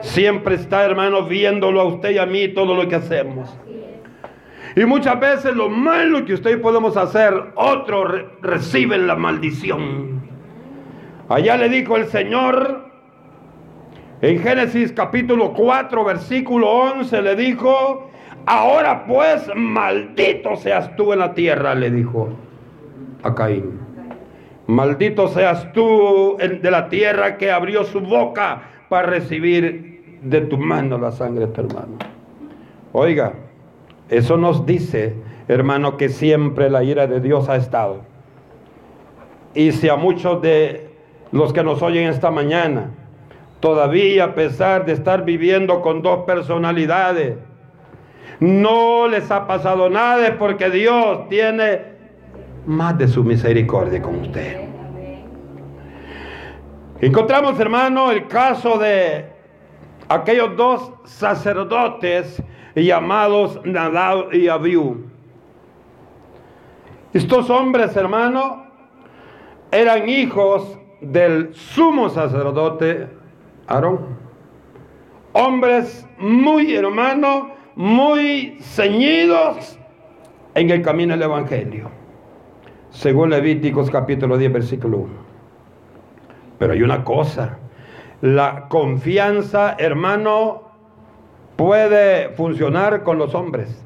Siempre 0.00 0.54
está, 0.54 0.86
hermano, 0.86 1.24
viéndolo 1.24 1.82
a 1.82 1.84
usted 1.84 2.12
y 2.12 2.18
a 2.18 2.24
mí 2.24 2.48
todo 2.48 2.74
lo 2.74 2.88
que 2.88 2.94
hacemos. 2.94 3.54
Y 4.74 4.86
muchas 4.86 5.20
veces 5.20 5.54
lo 5.54 5.68
malo 5.68 6.24
que 6.24 6.32
usted 6.32 6.62
podemos 6.62 6.96
hacer, 6.96 7.34
otros 7.56 8.22
reciben 8.40 9.06
la 9.06 9.16
maldición. 9.16 10.22
Allá 11.28 11.58
le 11.58 11.68
dijo 11.68 11.96
el 11.96 12.06
Señor, 12.06 12.87
en 14.20 14.40
Génesis 14.40 14.92
capítulo 14.92 15.52
4, 15.52 16.04
versículo 16.04 16.70
11, 16.70 17.22
le 17.22 17.36
dijo, 17.36 18.10
ahora 18.46 19.04
pues 19.06 19.48
maldito 19.54 20.56
seas 20.56 20.94
tú 20.96 21.12
en 21.12 21.20
la 21.20 21.34
tierra, 21.34 21.74
le 21.74 21.90
dijo 21.90 22.30
a 23.22 23.34
Caín. 23.34 23.78
Maldito 24.66 25.28
seas 25.28 25.72
tú 25.72 26.36
de 26.38 26.70
la 26.70 26.88
tierra 26.88 27.36
que 27.36 27.50
abrió 27.50 27.84
su 27.84 28.00
boca 28.00 28.62
para 28.88 29.08
recibir 29.08 30.18
de 30.22 30.40
tu 30.42 30.58
mano 30.58 30.98
la 30.98 31.12
sangre 31.12 31.46
de 31.46 31.52
tu 31.52 31.60
hermano. 31.62 31.96
Oiga, 32.92 33.34
eso 34.08 34.36
nos 34.36 34.66
dice, 34.66 35.14
hermano, 35.46 35.96
que 35.96 36.08
siempre 36.08 36.68
la 36.70 36.82
ira 36.82 37.06
de 37.06 37.20
Dios 37.20 37.48
ha 37.48 37.56
estado. 37.56 38.00
Y 39.54 39.72
si 39.72 39.88
a 39.88 39.96
muchos 39.96 40.42
de 40.42 40.90
los 41.32 41.52
que 41.52 41.62
nos 41.62 41.82
oyen 41.82 42.08
esta 42.08 42.30
mañana, 42.30 42.90
todavía 43.60 44.24
a 44.24 44.34
pesar 44.34 44.84
de 44.84 44.92
estar 44.92 45.24
viviendo 45.24 45.80
con 45.80 46.02
dos 46.02 46.24
personalidades, 46.24 47.36
no 48.40 49.08
les 49.08 49.30
ha 49.30 49.46
pasado 49.46 49.90
nada 49.90 50.36
porque 50.38 50.70
Dios 50.70 51.28
tiene 51.28 51.82
más 52.66 52.96
de 52.98 53.08
su 53.08 53.24
misericordia 53.24 54.00
con 54.00 54.20
usted. 54.20 54.68
Encontramos, 57.00 57.58
hermano, 57.58 58.10
el 58.10 58.26
caso 58.26 58.78
de 58.78 59.26
aquellos 60.08 60.56
dos 60.56 60.92
sacerdotes 61.04 62.42
llamados 62.74 63.60
Nadab 63.64 64.32
y 64.32 64.48
Abiú. 64.48 65.06
Estos 67.12 67.50
hombres, 67.50 67.96
hermano, 67.96 68.66
eran 69.70 70.08
hijos 70.08 70.78
del 71.00 71.54
sumo 71.54 72.08
sacerdote 72.08 73.17
Aarón. 73.68 74.18
Hombres 75.32 76.06
muy, 76.18 76.74
hermano, 76.74 77.50
muy 77.76 78.56
ceñidos 78.60 79.78
en 80.54 80.70
el 80.70 80.82
camino 80.82 81.12
del 81.12 81.22
Evangelio. 81.22 81.90
Según 82.90 83.30
Levíticos 83.30 83.90
capítulo 83.90 84.38
10, 84.38 84.52
versículo 84.52 84.98
1. 84.98 85.14
Pero 86.58 86.72
hay 86.72 86.82
una 86.82 87.04
cosa, 87.04 87.58
la 88.22 88.66
confianza, 88.68 89.76
hermano, 89.78 90.62
puede 91.56 92.30
funcionar 92.30 93.04
con 93.04 93.18
los 93.18 93.34
hombres. 93.34 93.84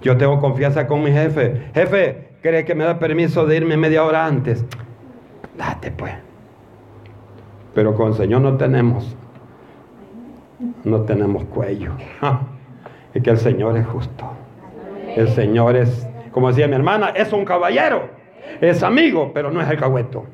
Yo 0.00 0.16
tengo 0.16 0.40
confianza 0.40 0.86
con 0.86 1.02
mi 1.02 1.12
jefe. 1.12 1.70
Jefe, 1.74 2.30
¿cree 2.42 2.64
que 2.64 2.74
me 2.74 2.84
da 2.84 2.98
permiso 2.98 3.46
de 3.46 3.56
irme 3.56 3.76
media 3.76 4.02
hora 4.02 4.26
antes? 4.26 4.64
Date 5.56 5.92
pues. 5.92 6.23
Pero 7.74 7.94
con 7.94 8.08
el 8.08 8.14
Señor 8.14 8.42
no 8.42 8.56
tenemos. 8.56 9.16
No 10.84 11.02
tenemos 11.02 11.44
cuello. 11.44 11.92
Es 13.14 13.22
que 13.22 13.30
el 13.30 13.38
Señor 13.38 13.76
es 13.76 13.86
justo. 13.86 14.28
El 15.14 15.28
Señor 15.28 15.76
es, 15.76 16.04
como 16.32 16.48
decía 16.48 16.66
mi 16.66 16.74
hermana, 16.74 17.10
es 17.10 17.32
un 17.32 17.44
caballero. 17.44 18.08
Es 18.60 18.82
amigo, 18.82 19.30
pero 19.32 19.52
no 19.52 19.60
es 19.60 19.70
el 19.70 19.78
cagüeto. 19.78 20.24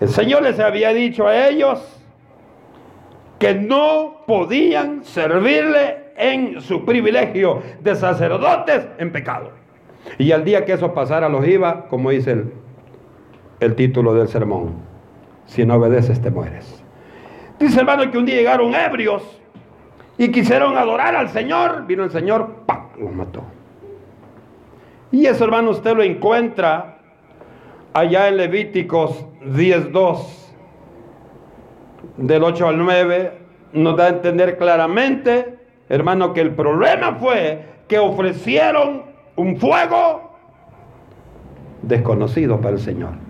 El 0.00 0.08
Señor 0.08 0.42
les 0.44 0.58
había 0.60 0.94
dicho 0.94 1.26
a 1.26 1.48
ellos 1.48 1.78
que 3.38 3.54
no 3.54 4.22
podían 4.26 5.04
servirle 5.04 6.12
en 6.16 6.62
su 6.62 6.86
privilegio 6.86 7.62
de 7.80 7.94
sacerdotes 7.94 8.88
en 8.98 9.12
pecado. 9.12 9.50
Y 10.16 10.32
al 10.32 10.42
día 10.44 10.64
que 10.64 10.72
eso 10.72 10.94
pasara 10.94 11.28
los 11.28 11.46
iba, 11.46 11.86
como 11.88 12.10
dice 12.10 12.32
el, 12.32 12.52
el 13.60 13.74
título 13.74 14.14
del 14.14 14.28
sermón, 14.28 14.74
si 15.46 15.64
no 15.64 15.74
obedeces 15.74 16.20
te 16.20 16.30
mueres. 16.30 16.82
Dice 17.58 17.80
hermano 17.80 18.10
que 18.10 18.18
un 18.18 18.26
día 18.26 18.36
llegaron 18.36 18.74
ebrios 18.74 19.22
y 20.16 20.30
quisieron 20.30 20.76
adorar 20.76 21.16
al 21.16 21.28
Señor, 21.28 21.86
vino 21.86 22.04
el 22.04 22.10
Señor, 22.10 22.64
¡pam! 22.66 22.88
los 22.98 23.12
mató. 23.12 23.42
Y 25.10 25.26
eso 25.26 25.44
hermano 25.44 25.70
usted 25.70 25.94
lo 25.96 26.02
encuentra 26.02 26.98
allá 27.92 28.28
en 28.28 28.36
Levíticos 28.36 29.24
10.2 29.42 30.18
del 32.16 32.44
8 32.44 32.68
al 32.68 32.78
9 32.78 33.38
nos 33.72 33.96
da 33.96 34.06
a 34.06 34.08
entender 34.08 34.56
claramente, 34.56 35.58
hermano, 35.88 36.32
que 36.32 36.40
el 36.40 36.54
problema 36.54 37.14
fue 37.16 37.64
que 37.86 37.98
ofrecieron 37.98 39.02
un 39.36 39.56
fuego 39.56 40.38
desconocido 41.82 42.60
para 42.60 42.74
el 42.74 42.80
Señor. 42.80 43.27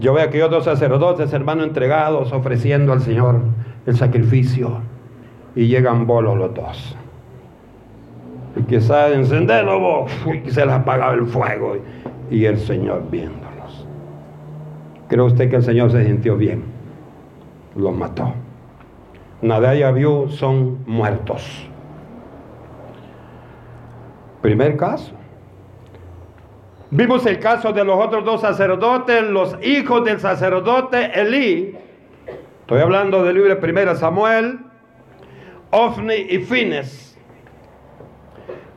Yo 0.00 0.14
veo 0.14 0.28
que 0.30 0.42
otros 0.42 0.64
sacerdotes, 0.64 1.32
hermanos, 1.32 1.66
entregados, 1.66 2.32
ofreciendo 2.32 2.92
al 2.92 3.00
Señor 3.00 3.40
el 3.86 3.96
sacrificio. 3.96 4.80
Y 5.54 5.66
llegan 5.66 6.06
bolos 6.06 6.36
los 6.36 6.54
dos. 6.54 6.96
Y 8.56 8.62
quizás 8.62 9.12
encenderlo, 9.12 10.06
y 10.44 10.50
se 10.50 10.64
les 10.64 10.74
apagaba 10.74 11.14
el 11.14 11.26
fuego. 11.26 11.76
Y 12.30 12.44
el 12.46 12.58
Señor 12.58 13.04
viendo. 13.10 13.50
¿Cree 15.10 15.22
usted 15.22 15.50
que 15.50 15.56
el 15.56 15.64
Señor 15.64 15.90
se 15.90 16.06
sintió 16.06 16.36
bien? 16.36 16.62
Los 17.74 17.92
mató. 17.92 18.32
Nadie 19.42 19.90
vio 19.90 20.28
son 20.28 20.78
muertos. 20.86 21.68
Primer 24.40 24.76
caso. 24.76 25.12
Vimos 26.92 27.24
el 27.26 27.38
caso 27.38 27.72
de 27.72 27.84
los 27.84 28.04
otros 28.04 28.24
dos 28.24 28.40
sacerdotes, 28.40 29.22
los 29.22 29.56
hijos 29.62 30.04
del 30.04 30.18
sacerdote 30.18 31.12
Elí. 31.20 31.76
Estoy 32.62 32.80
hablando 32.80 33.22
del 33.22 33.36
libro 33.36 33.54
de 33.54 33.94
Samuel, 33.94 34.58
Ofni 35.70 36.14
y 36.14 36.38
Fines. 36.38 37.16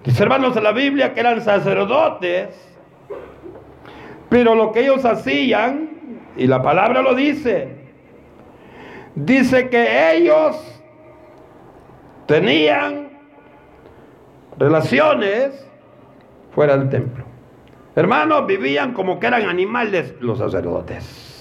Dice 0.03 0.21
hermanos 0.21 0.53
de 0.53 0.61
la 0.61 0.73
Biblia 0.73 1.13
que 1.13 1.21
eran 1.21 1.41
sacerdotes, 1.41 2.49
pero 4.29 4.53
lo 4.53 4.71
que 4.71 4.81
ellos 4.81 5.03
hacían 5.05 5.89
y 6.37 6.45
la 6.45 6.61
palabra 6.61 7.01
lo 7.01 7.15
dice. 7.15 7.77
Dice 9.15 9.69
que 9.69 10.17
ellos 10.17 10.55
tenían 12.27 13.09
relaciones 14.59 15.67
fuera 16.53 16.77
del 16.77 16.89
templo. 16.89 17.32
Hermanos, 17.95 18.47
vivían 18.47 18.93
como 18.93 19.19
que 19.19 19.27
eran 19.27 19.47
animales 19.47 20.15
los 20.19 20.39
sacerdotes. 20.39 21.33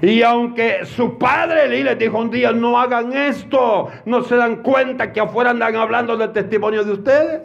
Y 0.00 0.22
aunque 0.22 0.84
su 0.84 1.18
padre 1.18 1.68
les 1.68 1.98
dijo 1.98 2.18
un 2.18 2.30
día, 2.30 2.52
no 2.52 2.78
hagan 2.78 3.12
esto, 3.12 3.88
no 4.04 4.22
se 4.22 4.36
dan 4.36 4.62
cuenta 4.62 5.12
que 5.12 5.20
afuera 5.20 5.50
andan 5.50 5.74
hablando 5.74 6.16
del 6.16 6.32
testimonio 6.32 6.84
de 6.84 6.92
ustedes. 6.92 7.40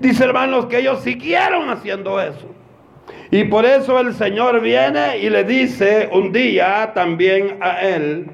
Dice 0.00 0.24
hermanos 0.24 0.66
que 0.66 0.78
ellos 0.78 1.00
siguieron 1.00 1.68
haciendo 1.68 2.18
eso. 2.20 2.54
Y 3.30 3.44
por 3.44 3.66
eso 3.66 4.00
el 4.00 4.14
Señor 4.14 4.60
viene 4.60 5.18
y 5.18 5.28
le 5.28 5.44
dice 5.44 6.08
un 6.12 6.32
día 6.32 6.92
también 6.94 7.58
a 7.60 7.80
él, 7.82 8.30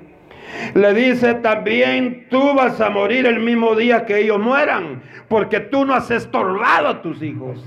le 0.74 0.94
dice 0.94 1.34
también, 1.34 2.26
tú 2.30 2.54
vas 2.54 2.80
a 2.80 2.90
morir 2.90 3.26
el 3.26 3.40
mismo 3.40 3.74
día 3.74 4.06
que 4.06 4.18
ellos 4.18 4.38
mueran, 4.38 5.02
porque 5.28 5.60
tú 5.60 5.84
no 5.84 5.94
has 5.94 6.10
estorbado 6.10 6.88
a 6.88 7.02
tus 7.02 7.22
hijos. 7.22 7.64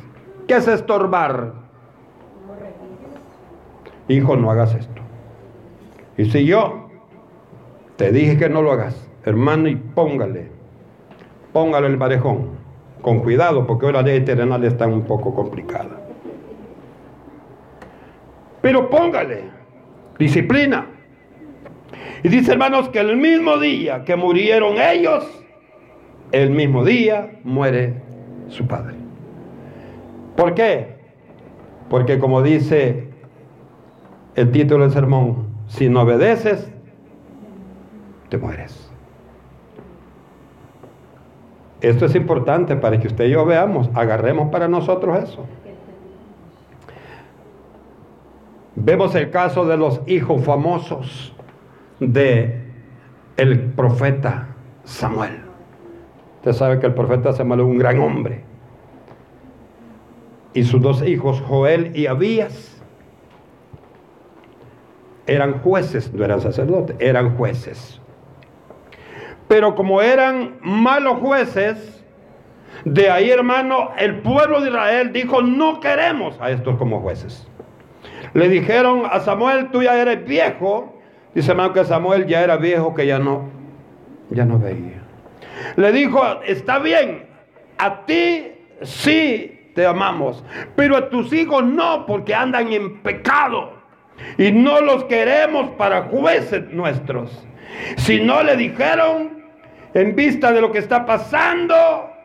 ¿Qué 0.47 0.55
es 0.55 0.67
estorbar? 0.67 1.53
Hijo, 4.07 4.35
no 4.35 4.51
hagas 4.51 4.75
esto. 4.75 5.01
Y 6.17 6.25
si 6.25 6.45
yo 6.45 6.89
te 7.95 8.11
dije 8.11 8.37
que 8.37 8.49
no 8.49 8.61
lo 8.61 8.71
hagas, 8.71 9.07
hermano, 9.25 9.69
y 9.69 9.75
póngale, 9.75 10.49
póngale 11.53 11.87
el 11.87 11.97
parejón, 11.97 12.49
con 13.01 13.19
cuidado, 13.19 13.65
porque 13.65 13.85
hoy 13.85 13.93
la 13.93 14.01
ley 14.01 14.21
terrenal 14.21 14.63
está 14.63 14.87
un 14.87 15.03
poco 15.03 15.33
complicada. 15.33 16.01
Pero 18.61 18.89
póngale 18.89 19.43
disciplina. 20.19 20.85
Y 22.23 22.29
dice 22.29 22.51
hermanos 22.51 22.89
que 22.89 22.99
el 22.99 23.17
mismo 23.17 23.57
día 23.57 24.03
que 24.03 24.15
murieron 24.15 24.75
ellos, 24.79 25.25
el 26.31 26.51
mismo 26.51 26.85
día 26.85 27.39
muere 27.43 27.95
su 28.49 28.67
padre. 28.67 29.00
¿Por 30.35 30.53
qué? 30.53 30.95
Porque 31.89 32.19
como 32.19 32.41
dice 32.41 33.09
el 34.35 34.51
título 34.51 34.83
del 34.83 34.93
sermón, 34.93 35.47
si 35.67 35.89
no 35.89 36.01
obedeces, 36.01 36.71
te 38.29 38.37
mueres. 38.37 38.89
Esto 41.81 42.05
es 42.05 42.15
importante 42.15 42.75
para 42.75 42.99
que 42.99 43.07
usted 43.07 43.25
y 43.25 43.31
yo 43.31 43.45
veamos, 43.45 43.89
agarremos 43.93 44.49
para 44.49 44.67
nosotros 44.67 45.17
eso. 45.23 45.45
Vemos 48.75 49.13
el 49.15 49.31
caso 49.31 49.65
de 49.65 49.77
los 49.77 50.01
hijos 50.07 50.43
famosos 50.43 51.35
de 51.99 52.61
el 53.37 53.59
profeta 53.59 54.49
Samuel. 54.83 55.41
Usted 56.37 56.53
sabe 56.53 56.79
que 56.79 56.87
el 56.87 56.93
profeta 56.93 57.33
Samuel 57.33 57.61
es 57.61 57.65
un 57.65 57.77
gran 57.77 57.99
hombre. 57.99 58.50
Y 60.53 60.63
sus 60.63 60.81
dos 60.81 61.01
hijos, 61.03 61.41
Joel 61.47 61.95
y 61.95 62.07
Abías, 62.07 62.81
eran 65.27 65.59
jueces, 65.61 66.13
no 66.13 66.25
eran 66.25 66.41
sacerdotes, 66.41 66.95
eran 66.99 67.37
jueces. 67.37 68.01
Pero 69.47 69.75
como 69.75 70.01
eran 70.01 70.57
malos 70.61 71.19
jueces, 71.19 72.03
de 72.85 73.09
ahí 73.09 73.29
hermano, 73.29 73.91
el 73.97 74.21
pueblo 74.21 74.61
de 74.61 74.69
Israel 74.69 75.13
dijo, 75.13 75.41
no 75.41 75.79
queremos 75.79 76.39
a 76.41 76.51
estos 76.51 76.77
como 76.77 77.01
jueces. 77.01 77.47
Le 78.33 78.49
dijeron 78.49 79.03
a 79.09 79.19
Samuel, 79.19 79.69
tú 79.71 79.83
ya 79.83 79.99
eres 80.01 80.25
viejo. 80.25 80.97
Dice 81.35 81.51
hermano 81.51 81.73
que 81.73 81.85
Samuel 81.85 82.27
ya 82.27 82.41
era 82.41 82.57
viejo, 82.57 82.93
que 82.93 83.05
ya 83.05 83.19
no, 83.19 83.49
ya 84.29 84.45
no 84.45 84.57
veía. 84.57 85.01
Le 85.75 85.91
dijo, 85.91 86.21
está 86.45 86.79
bien, 86.79 87.25
a 87.77 88.05
ti 88.05 88.51
sí 88.81 89.60
te 89.73 89.85
amamos, 89.85 90.43
pero 90.75 90.97
a 90.97 91.09
tus 91.09 91.31
hijos 91.33 91.63
no, 91.63 92.05
porque 92.05 92.33
andan 92.33 92.71
en 92.71 93.01
pecado. 93.01 93.73
Y 94.37 94.51
no 94.51 94.81
los 94.81 95.05
queremos 95.05 95.71
para 95.71 96.03
jueces 96.03 96.69
nuestros. 96.71 97.47
Si 97.97 98.21
no 98.21 98.43
le 98.43 98.55
dijeron, 98.55 99.41
en 99.93 100.15
vista 100.15 100.51
de 100.51 100.61
lo 100.61 100.71
que 100.71 100.79
está 100.79 101.05
pasando, 101.05 101.75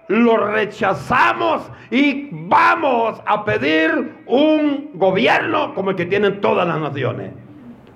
lo 0.09 0.37
rechazamos 0.37 1.71
y 1.91 2.29
vamos 2.31 3.21
a 3.27 3.45
pedir 3.45 4.23
un 4.27 4.91
gobierno 4.95 5.75
como 5.75 5.91
el 5.91 5.97
que 5.97 6.07
tienen 6.07 6.41
todas 6.41 6.67
las 6.67 6.79
naciones. 6.79 7.33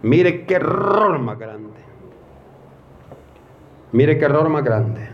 Mire 0.03 0.45
qué 0.47 0.55
error 0.55 1.19
más 1.19 1.39
grande. 1.39 1.81
Mire 3.93 4.19
qué 4.19 4.25
error 4.25 4.49
más 4.49 4.65
grande. 4.65 5.09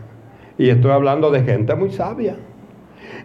Y 0.59 0.71
estoy 0.71 0.91
hablando 0.91 1.31
de 1.31 1.43
gente 1.43 1.75
muy 1.75 1.91
sabia. 1.91 2.37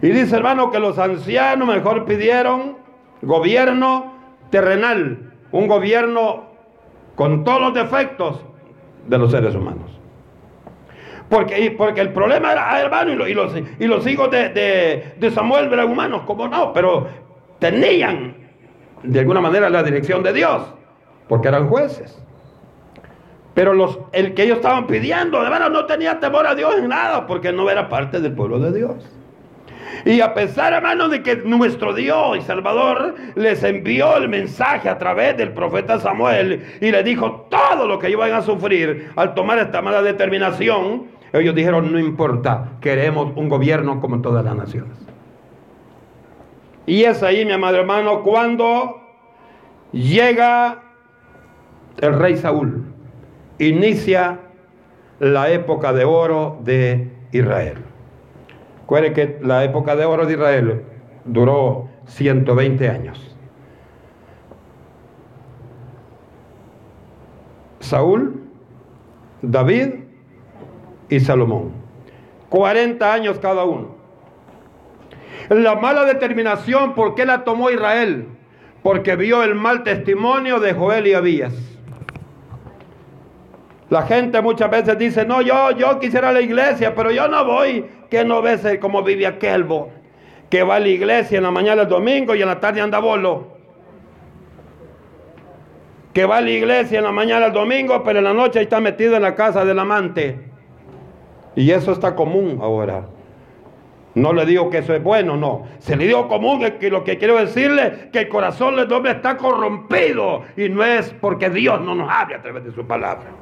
Y 0.00 0.08
dice 0.08 0.36
hermano 0.36 0.70
que 0.70 0.80
los 0.80 0.98
ancianos 0.98 1.68
mejor 1.68 2.04
pidieron 2.04 2.76
gobierno 3.22 4.12
terrenal, 4.50 5.32
un 5.52 5.66
gobierno 5.68 6.44
con 7.14 7.44
todos 7.44 7.60
los 7.60 7.74
defectos 7.74 8.44
de 9.06 9.18
los 9.18 9.30
seres 9.30 9.54
humanos. 9.54 9.90
Porque, 11.28 11.74
porque 11.78 12.02
el 12.02 12.12
problema 12.12 12.52
era, 12.52 12.74
ah, 12.74 12.80
hermano, 12.80 13.26
y 13.26 13.32
los, 13.32 13.54
y 13.78 13.86
los 13.86 14.06
hijos 14.06 14.30
de, 14.30 14.50
de, 15.18 15.30
Samuel 15.30 15.72
eran 15.72 15.90
humanos, 15.90 16.22
como 16.26 16.46
no, 16.46 16.72
pero 16.72 17.08
tenían 17.58 18.36
de 19.02 19.20
alguna 19.20 19.40
manera 19.40 19.70
la 19.70 19.82
dirección 19.82 20.22
de 20.22 20.32
Dios, 20.34 20.62
porque 21.28 21.48
eran 21.48 21.68
jueces. 21.68 22.22
Pero 23.54 23.72
los, 23.72 23.98
el 24.12 24.34
que 24.34 24.44
ellos 24.44 24.56
estaban 24.56 24.86
pidiendo, 24.86 25.42
hermano, 25.42 25.68
no 25.68 25.86
tenía 25.86 26.20
temor 26.20 26.46
a 26.46 26.54
Dios 26.54 26.74
en 26.76 26.88
nada, 26.88 27.26
porque 27.26 27.52
no 27.52 27.70
era 27.70 27.88
parte 27.88 28.20
del 28.20 28.34
pueblo 28.34 28.58
de 28.58 28.72
Dios. 28.72 28.96
Y 30.04 30.20
a 30.20 30.34
pesar, 30.34 30.72
hermano, 30.72 31.08
de 31.08 31.22
que 31.22 31.36
nuestro 31.36 31.94
Dios 31.94 32.38
y 32.38 32.42
Salvador 32.42 33.14
les 33.34 33.62
envió 33.62 34.16
el 34.16 34.28
mensaje 34.28 34.88
a 34.88 34.98
través 34.98 35.36
del 35.36 35.52
profeta 35.52 35.98
Samuel 35.98 36.64
y 36.80 36.90
le 36.90 37.02
dijo 37.02 37.46
todo 37.50 37.86
lo 37.86 37.98
que 37.98 38.10
iban 38.10 38.32
a 38.32 38.42
sufrir 38.42 39.10
al 39.16 39.34
tomar 39.34 39.58
esta 39.58 39.80
mala 39.82 40.02
determinación, 40.02 41.04
ellos 41.32 41.54
dijeron, 41.54 41.92
no 41.92 41.98
importa, 41.98 42.72
queremos 42.80 43.32
un 43.36 43.48
gobierno 43.48 44.00
como 44.00 44.20
todas 44.20 44.44
las 44.44 44.54
naciones. 44.54 44.96
Y 46.86 47.04
es 47.04 47.22
ahí, 47.22 47.44
mi 47.44 47.52
amado 47.52 47.78
hermano, 47.78 48.22
cuando 48.22 49.00
llega 49.92 50.82
el 51.98 52.18
rey 52.18 52.36
Saúl, 52.36 52.84
inicia 53.58 54.40
la 55.20 55.50
época 55.50 55.92
de 55.92 56.04
oro 56.04 56.58
de 56.62 57.12
Israel. 57.30 57.78
Recuerde 58.82 59.12
que 59.12 59.38
la 59.40 59.64
época 59.64 59.96
de 59.96 60.04
oro 60.04 60.26
de 60.26 60.34
Israel 60.34 60.82
duró 61.24 61.88
120 62.06 62.88
años. 62.88 63.36
Saúl, 67.80 68.42
David 69.40 69.94
y 71.08 71.20
Salomón. 71.20 71.72
40 72.48 73.12
años 73.12 73.38
cada 73.38 73.64
uno. 73.64 73.96
La 75.48 75.76
mala 75.76 76.04
determinación, 76.04 76.94
¿por 76.94 77.14
qué 77.14 77.24
la 77.24 77.44
tomó 77.44 77.70
Israel? 77.70 78.26
Porque 78.82 79.16
vio 79.16 79.42
el 79.42 79.54
mal 79.54 79.84
testimonio 79.84 80.60
de 80.60 80.72
Joel 80.72 81.06
y 81.06 81.14
Abías. 81.14 81.71
La 83.92 84.04
gente 84.04 84.40
muchas 84.40 84.70
veces 84.70 84.96
dice, 84.96 85.26
no, 85.26 85.42
yo, 85.42 85.72
yo 85.72 86.00
quisiera 86.00 86.32
la 86.32 86.40
iglesia, 86.40 86.94
pero 86.94 87.10
yo 87.10 87.28
no 87.28 87.44
voy. 87.44 87.84
Que 88.08 88.24
no 88.24 88.40
ves 88.40 88.66
como 88.80 89.02
vive 89.02 89.26
aquel, 89.26 89.66
que 90.48 90.62
va 90.62 90.76
a 90.76 90.80
la 90.80 90.88
iglesia 90.88 91.36
en 91.36 91.44
la 91.44 91.50
mañana 91.50 91.82
el 91.82 91.88
domingo 91.88 92.34
y 92.34 92.40
en 92.40 92.48
la 92.48 92.58
tarde 92.58 92.80
anda 92.80 93.00
bolo. 93.00 93.48
Que 96.14 96.24
va 96.24 96.38
a 96.38 96.40
la 96.40 96.48
iglesia 96.48 97.00
en 97.00 97.04
la 97.04 97.12
mañana 97.12 97.44
el 97.44 97.52
domingo, 97.52 98.02
pero 98.02 98.20
en 98.20 98.24
la 98.24 98.32
noche 98.32 98.62
está 98.62 98.80
metido 98.80 99.14
en 99.14 99.20
la 99.20 99.34
casa 99.34 99.62
del 99.62 99.78
amante. 99.78 100.40
Y 101.54 101.70
eso 101.70 101.92
está 101.92 102.14
común 102.14 102.60
ahora. 102.62 103.04
No 104.14 104.32
le 104.32 104.46
digo 104.46 104.70
que 104.70 104.78
eso 104.78 104.94
es 104.94 105.02
bueno, 105.02 105.36
no. 105.36 105.66
Se 105.80 105.96
le 105.96 106.06
digo 106.06 106.28
común 106.28 106.62
es 106.62 106.72
que 106.76 106.88
lo 106.88 107.04
que 107.04 107.18
quiero 107.18 107.36
decirle 107.36 108.08
que 108.10 108.20
el 108.20 108.28
corazón 108.30 108.76
del 108.76 108.90
hombre 108.90 109.12
está 109.12 109.36
corrompido 109.36 110.44
y 110.56 110.70
no 110.70 110.82
es 110.82 111.12
porque 111.20 111.50
Dios 111.50 111.78
no 111.82 111.94
nos 111.94 112.08
hable 112.10 112.36
a 112.36 112.40
través 112.40 112.64
de 112.64 112.72
su 112.72 112.86
palabra. 112.86 113.41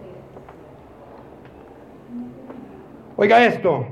Oiga 3.20 3.44
esto. 3.44 3.86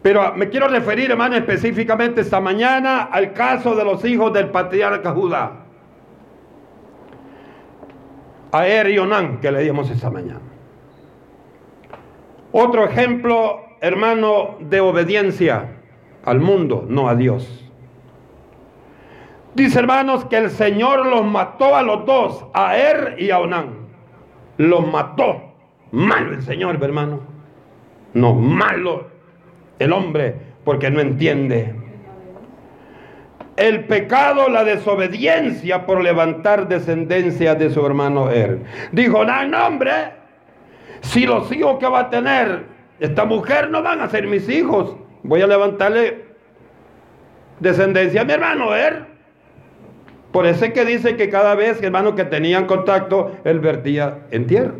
Pero 0.00 0.32
me 0.36 0.48
quiero 0.48 0.68
referir, 0.68 1.10
hermano, 1.10 1.34
específicamente 1.34 2.20
esta 2.20 2.40
mañana 2.40 3.08
al 3.10 3.32
caso 3.32 3.74
de 3.74 3.84
los 3.84 4.04
hijos 4.04 4.32
del 4.32 4.50
patriarca 4.50 5.10
Judá. 5.10 5.64
A 8.52 8.64
Er 8.64 8.88
y 8.90 8.98
Onán, 8.98 9.40
que 9.40 9.50
le 9.50 9.64
dimos 9.64 9.90
esta 9.90 10.08
mañana. 10.08 10.38
Otro 12.52 12.84
ejemplo, 12.84 13.58
hermano, 13.80 14.58
de 14.60 14.78
obediencia 14.78 15.80
al 16.24 16.38
mundo, 16.38 16.86
no 16.88 17.08
a 17.08 17.16
Dios. 17.16 17.68
Dice, 19.56 19.80
hermanos, 19.80 20.26
que 20.26 20.36
el 20.36 20.50
Señor 20.50 21.06
los 21.06 21.24
mató 21.24 21.74
a 21.74 21.82
los 21.82 22.06
dos, 22.06 22.46
a 22.54 22.76
Er 22.76 23.16
y 23.18 23.32
a 23.32 23.40
Onán. 23.40 23.88
Los 24.58 24.86
mató. 24.86 25.42
Malo 25.90 26.34
el 26.34 26.42
Señor, 26.42 26.78
hermano. 26.80 27.37
No, 28.14 28.34
malo 28.34 29.18
el 29.78 29.92
hombre, 29.92 30.34
porque 30.64 30.90
no 30.90 31.00
entiende. 31.00 31.74
El 33.56 33.84
pecado, 33.84 34.48
la 34.48 34.64
desobediencia 34.64 35.84
por 35.86 36.02
levantar 36.02 36.68
descendencia 36.68 37.54
de 37.54 37.70
su 37.70 37.84
hermano 37.84 38.30
Er. 38.30 38.60
Dijo, 38.92 39.24
no, 39.24 39.66
hombre, 39.66 39.92
si 41.00 41.26
los 41.26 41.50
hijos 41.52 41.78
que 41.78 41.88
va 41.88 42.00
a 42.00 42.10
tener 42.10 42.66
esta 43.00 43.24
mujer 43.24 43.70
no 43.70 43.82
van 43.82 44.00
a 44.00 44.08
ser 44.08 44.26
mis 44.26 44.48
hijos, 44.48 44.96
voy 45.22 45.42
a 45.42 45.46
levantarle 45.46 46.24
descendencia 47.60 48.22
a 48.22 48.24
mi 48.24 48.32
hermano, 48.32 48.70
ver. 48.70 49.06
Por 50.32 50.46
eso 50.46 50.66
es 50.66 50.72
que 50.72 50.84
dice 50.84 51.16
que 51.16 51.30
cada 51.30 51.54
vez, 51.54 51.82
hermano, 51.82 52.14
que 52.14 52.24
tenían 52.24 52.66
contacto, 52.66 53.32
él 53.44 53.60
vertía 53.60 54.18
en 54.30 54.46
tierra. 54.46 54.74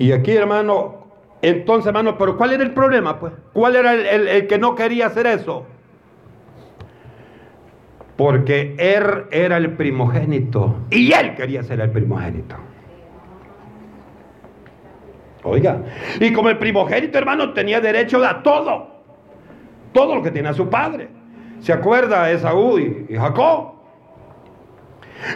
Y 0.00 0.10
aquí, 0.10 0.32
hermano, 0.32 1.06
entonces, 1.42 1.86
hermano, 1.86 2.18
pero 2.18 2.36
¿cuál 2.36 2.54
era 2.54 2.64
el 2.64 2.72
problema? 2.72 3.20
Pues, 3.20 3.32
¿cuál 3.52 3.76
era 3.76 3.94
el 3.94 4.48
que 4.48 4.58
no 4.58 4.74
quería 4.74 5.06
hacer 5.06 5.28
eso? 5.28 5.64
porque 8.20 8.74
él 8.76 9.24
era 9.30 9.56
el 9.56 9.72
primogénito 9.76 10.76
y 10.90 11.10
él 11.10 11.34
quería 11.36 11.62
ser 11.62 11.80
el 11.80 11.88
primogénito. 11.88 12.54
Oiga, 15.42 15.80
y 16.20 16.30
como 16.30 16.50
el 16.50 16.58
primogénito 16.58 17.16
hermano 17.16 17.54
tenía 17.54 17.80
derecho 17.80 18.22
a 18.22 18.42
todo, 18.42 18.88
todo 19.94 20.16
lo 20.16 20.22
que 20.22 20.30
tenía 20.30 20.52
su 20.52 20.68
padre. 20.68 21.08
¿Se 21.60 21.72
acuerda 21.72 22.30
Esaú 22.30 22.78
y, 22.78 23.16
Jacob? 23.16 23.76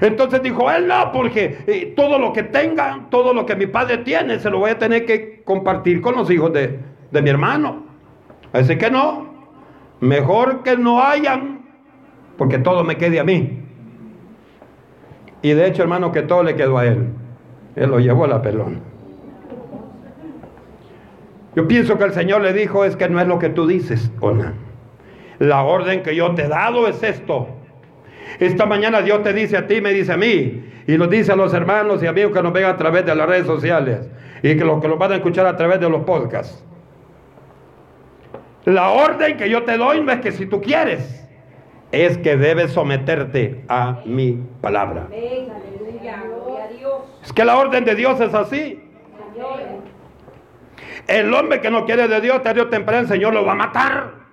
Entonces 0.00 0.42
dijo 0.42 0.70
él 0.70 0.86
no, 0.86 1.12
porque 1.12 1.58
eh, 1.66 1.92
todo 1.96 2.18
lo 2.18 2.32
que 2.32 2.44
tenga, 2.44 3.06
todo 3.10 3.34
lo 3.34 3.44
que 3.46 3.56
mi 3.56 3.66
padre 3.66 3.98
tiene, 3.98 4.38
se 4.38 4.50
lo 4.50 4.58
voy 4.58 4.70
a 4.70 4.78
tener 4.78 5.04
que 5.04 5.42
compartir 5.44 6.00
con 6.00 6.14
los 6.14 6.30
hijos 6.30 6.52
de, 6.52 6.78
de 7.10 7.22
mi 7.22 7.30
hermano. 7.30 7.84
Así 8.52 8.76
que 8.76 8.90
no, 8.90 9.34
mejor 10.00 10.62
que 10.62 10.76
no 10.76 11.02
hayan, 11.02 11.66
porque 12.36 12.58
todo 12.58 12.84
me 12.84 12.96
quede 12.96 13.20
a 13.20 13.24
mí. 13.24 13.60
Y 15.42 15.52
de 15.52 15.66
hecho, 15.66 15.82
hermano, 15.82 16.10
que 16.12 16.22
todo 16.22 16.42
le 16.42 16.54
quedó 16.56 16.78
a 16.78 16.86
él. 16.86 17.08
Él 17.76 17.90
lo 17.90 17.98
llevó 17.98 18.24
a 18.24 18.28
la 18.28 18.40
pelón. 18.42 18.80
Yo 21.54 21.68
pienso 21.68 21.98
que 21.98 22.04
el 22.04 22.12
Señor 22.12 22.42
le 22.42 22.52
dijo 22.52 22.84
es 22.84 22.96
que 22.96 23.08
no 23.08 23.20
es 23.20 23.28
lo 23.28 23.38
que 23.38 23.48
tú 23.48 23.66
dices, 23.66 24.10
Ona. 24.20 24.54
La 25.38 25.62
orden 25.62 26.02
que 26.02 26.14
yo 26.16 26.34
te 26.34 26.44
he 26.44 26.48
dado 26.48 26.88
es 26.88 27.02
esto. 27.02 27.48
Esta 28.40 28.66
mañana 28.66 29.02
Dios 29.02 29.22
te 29.22 29.32
dice 29.32 29.56
a 29.56 29.66
ti, 29.66 29.80
me 29.80 29.92
dice 29.92 30.12
a 30.12 30.16
mí, 30.16 30.64
y 30.86 30.98
nos 30.98 31.08
dice 31.10 31.32
a 31.32 31.36
los 31.36 31.54
hermanos 31.54 32.02
y 32.02 32.06
amigos 32.06 32.32
que 32.32 32.42
nos 32.42 32.52
ven 32.52 32.64
a 32.64 32.76
través 32.76 33.06
de 33.06 33.14
las 33.14 33.28
redes 33.28 33.46
sociales 33.46 34.08
y 34.42 34.56
que 34.56 34.64
los 34.64 34.80
que 34.80 34.88
nos 34.88 34.98
van 34.98 35.12
a 35.12 35.16
escuchar 35.16 35.46
a 35.46 35.56
través 35.56 35.80
de 35.80 35.88
los 35.88 36.02
podcasts. 36.04 36.64
La 38.64 38.90
orden 38.90 39.36
que 39.36 39.48
yo 39.48 39.64
te 39.64 39.76
doy 39.76 40.02
no 40.02 40.12
es 40.12 40.20
que 40.20 40.32
si 40.32 40.46
tú 40.46 40.60
quieres, 40.60 41.26
es 41.92 42.18
que 42.18 42.36
debes 42.36 42.72
someterte 42.72 43.64
a 43.68 44.00
mi 44.04 44.42
palabra. 44.60 45.08
Es 47.22 47.32
que 47.32 47.44
la 47.44 47.56
orden 47.56 47.84
de 47.84 47.94
Dios 47.94 48.20
es 48.20 48.34
así. 48.34 48.80
El 51.06 51.32
hombre 51.34 51.60
que 51.60 51.70
no 51.70 51.84
quiere 51.84 52.08
de 52.08 52.20
Dios, 52.20 52.42
tarde 52.42 52.62
o 52.62 52.68
temprano 52.68 53.02
el 53.02 53.08
Señor 53.08 53.34
lo 53.34 53.44
va 53.44 53.52
a 53.52 53.56
matar. 53.56 54.23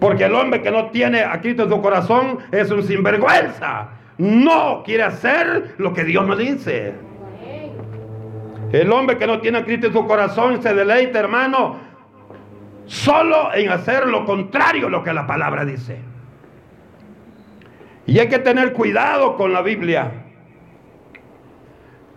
Porque 0.00 0.24
el 0.24 0.34
hombre 0.34 0.62
que 0.62 0.70
no 0.70 0.86
tiene 0.86 1.22
a 1.22 1.40
Cristo 1.40 1.64
en 1.64 1.68
su 1.68 1.82
corazón 1.82 2.38
es 2.50 2.70
un 2.70 2.82
sinvergüenza. 2.82 3.90
No 4.16 4.82
quiere 4.82 5.02
hacer 5.02 5.74
lo 5.76 5.92
que 5.92 6.04
Dios 6.04 6.26
nos 6.26 6.38
dice. 6.38 6.94
El 8.72 8.90
hombre 8.92 9.18
que 9.18 9.26
no 9.26 9.40
tiene 9.40 9.58
a 9.58 9.64
Cristo 9.64 9.88
en 9.88 9.92
su 9.92 10.06
corazón 10.06 10.62
se 10.62 10.72
deleita, 10.72 11.18
hermano, 11.18 11.76
solo 12.86 13.52
en 13.54 13.70
hacer 13.70 14.06
lo 14.06 14.24
contrario 14.24 14.86
a 14.86 14.90
lo 14.90 15.04
que 15.04 15.12
la 15.12 15.26
palabra 15.26 15.64
dice. 15.64 15.98
Y 18.06 18.18
hay 18.18 18.28
que 18.28 18.38
tener 18.38 18.72
cuidado 18.72 19.36
con 19.36 19.52
la 19.52 19.60
Biblia. 19.60 20.10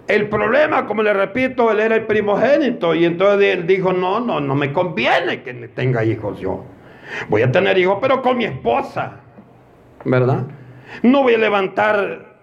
El 0.07 0.29
problema, 0.29 0.85
como 0.85 1.03
le 1.03 1.13
repito, 1.13 1.71
él 1.71 1.79
era 1.79 1.95
el 1.95 2.05
primogénito 2.05 2.95
y 2.95 3.05
entonces 3.05 3.57
él 3.57 3.67
dijo, 3.67 3.91
no, 3.91 4.19
no, 4.19 4.39
no 4.39 4.55
me 4.55 4.71
conviene 4.71 5.43
que 5.43 5.53
tenga 5.69 6.03
hijos 6.03 6.39
yo. 6.39 6.65
Voy 7.29 7.41
a 7.41 7.51
tener 7.51 7.77
hijos, 7.77 7.97
pero 8.01 8.21
con 8.21 8.37
mi 8.37 8.45
esposa, 8.45 9.19
¿verdad? 10.05 10.43
No 11.01 11.23
voy 11.23 11.35
a 11.35 11.37
levantar, 11.37 12.37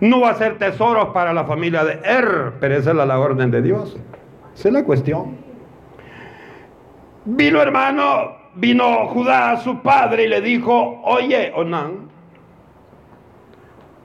no 0.00 0.20
voy 0.20 0.28
a 0.28 0.32
hacer 0.32 0.58
tesoros 0.58 1.08
para 1.08 1.32
la 1.32 1.44
familia 1.44 1.84
de 1.84 2.00
Er, 2.04 2.54
pero 2.60 2.76
esa 2.76 2.90
es 2.90 2.96
la, 2.96 3.18
orden 3.18 3.50
de 3.50 3.62
Dios. 3.62 3.96
Esa 4.54 4.68
es 4.68 4.74
la 4.74 4.84
cuestión. 4.84 5.36
Vino 7.24 7.60
hermano, 7.60 8.36
vino 8.54 9.08
Judá, 9.08 9.56
su 9.58 9.80
padre, 9.82 10.24
y 10.24 10.28
le 10.28 10.40
dijo, 10.40 11.00
oye, 11.04 11.52
Onán, 11.54 12.08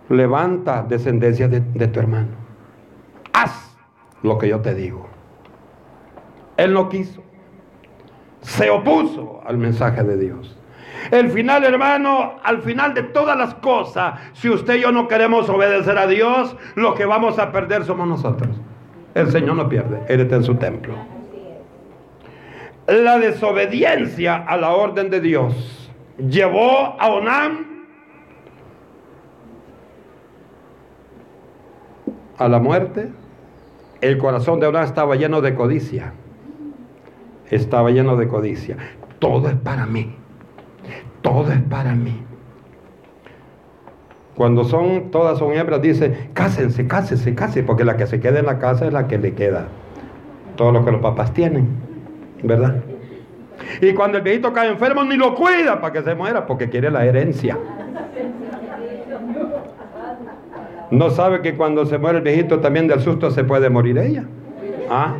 levanta 0.09 0.83
descendencia 0.83 1.47
de, 1.47 1.61
de 1.61 1.87
tu 1.87 1.99
hermano. 1.99 2.29
Haz 3.33 3.75
lo 4.23 4.37
que 4.37 4.47
yo 4.47 4.59
te 4.59 4.73
digo. 4.73 5.07
Él 6.57 6.73
no 6.73 6.89
quiso 6.89 7.23
se 8.41 8.69
opuso 8.69 9.41
al 9.45 9.57
mensaje 9.57 10.03
de 10.03 10.17
Dios. 10.17 10.57
El 11.09 11.31
final, 11.31 11.63
hermano, 11.63 12.35
al 12.43 12.61
final 12.61 12.93
de 12.93 13.03
todas 13.03 13.37
las 13.37 13.55
cosas, 13.55 14.19
si 14.33 14.49
usted 14.49 14.75
y 14.75 14.81
yo 14.81 14.91
no 14.91 15.07
queremos 15.07 15.49
obedecer 15.49 15.97
a 15.97 16.07
Dios, 16.07 16.55
lo 16.75 16.93
que 16.93 17.05
vamos 17.05 17.39
a 17.39 17.51
perder 17.51 17.85
somos 17.85 18.07
nosotros. 18.07 18.49
El 19.15 19.31
Señor 19.31 19.55
no 19.55 19.67
pierde, 19.67 20.03
Él 20.07 20.21
está 20.21 20.35
en 20.35 20.43
su 20.43 20.55
templo. 20.55 20.93
La 22.87 23.17
desobediencia 23.19 24.35
a 24.35 24.57
la 24.57 24.71
orden 24.71 25.09
de 25.09 25.21
Dios 25.21 25.91
llevó 26.17 26.95
a 26.99 27.09
Onam 27.09 27.85
a 32.37 32.47
la 32.47 32.59
muerte. 32.59 33.11
El 34.01 34.17
corazón 34.17 34.59
de 34.59 34.67
Onam 34.67 34.83
estaba 34.83 35.15
lleno 35.15 35.41
de 35.41 35.55
codicia 35.55 36.13
estaba 37.51 37.91
lleno 37.91 38.15
de 38.15 38.27
codicia. 38.27 38.77
Todo 39.19 39.49
es 39.49 39.55
para 39.55 39.85
mí. 39.85 40.15
Todo 41.21 41.51
es 41.51 41.61
para 41.61 41.93
mí. 41.93 42.23
Cuando 44.35 44.63
son, 44.63 45.11
todas 45.11 45.37
son 45.37 45.53
hembras, 45.53 45.81
dice, 45.81 46.29
cásense, 46.33 46.87
cásense, 46.87 47.35
cásense, 47.35 47.63
porque 47.63 47.83
la 47.83 47.97
que 47.97 48.07
se 48.07 48.19
queda 48.19 48.39
en 48.39 48.45
la 48.45 48.57
casa 48.57 48.87
es 48.87 48.93
la 48.93 49.07
que 49.07 49.17
le 49.17 49.35
queda. 49.35 49.67
Todo 50.55 50.71
lo 50.71 50.83
que 50.83 50.91
los 50.91 51.01
papás 51.01 51.33
tienen, 51.33 51.67
¿verdad? 52.41 52.81
Y 53.81 53.93
cuando 53.93 54.17
el 54.17 54.23
viejito 54.23 54.51
cae 54.53 54.69
enfermo, 54.69 55.03
ni 55.03 55.15
lo 55.15 55.35
cuida 55.35 55.79
para 55.79 55.93
que 55.93 56.01
se 56.01 56.15
muera, 56.15 56.45
porque 56.47 56.69
quiere 56.69 56.89
la 56.89 57.05
herencia. 57.05 57.57
No 60.89 61.09
sabe 61.09 61.41
que 61.41 61.55
cuando 61.55 61.85
se 61.85 61.97
muere 61.97 62.17
el 62.17 62.23
viejito 62.23 62.59
también 62.59 62.87
del 62.87 62.99
susto 62.99 63.31
se 63.31 63.43
puede 63.43 63.69
morir 63.69 63.97
ella. 63.97 64.25
¿Ah? 64.89 65.15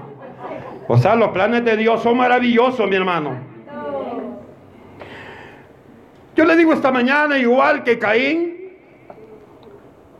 O 0.88 0.98
sea, 0.98 1.16
los 1.16 1.30
planes 1.30 1.64
de 1.64 1.78
Dios 1.78 2.02
son 2.02 2.18
maravillosos, 2.18 2.90
mi 2.90 2.96
hermano. 2.96 3.38
Yo 6.36 6.46
le 6.46 6.56
digo 6.56 6.74
esta 6.74 6.92
mañana, 6.92 7.38
igual 7.38 7.84
que 7.84 8.00
Caín, 8.00 8.72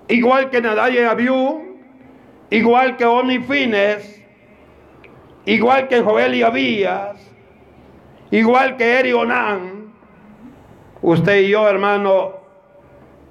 igual 0.08 0.50
que 0.50 0.62
Nadal 0.62 0.94
y 0.94 1.00
Abiú, 1.00 1.78
igual 2.50 2.98
que 2.98 3.06
Onifines, 3.06 4.24
igual 5.46 5.88
que 5.88 6.02
Joel 6.02 6.36
y 6.36 6.44
Abías, 6.44 7.18
igual 8.30 8.78
que 8.78 9.00
Eri 9.00 9.14
Onán, 9.14 9.94
usted 11.02 11.42
y 11.42 11.50
yo, 11.50 11.68
hermano, 11.68 12.34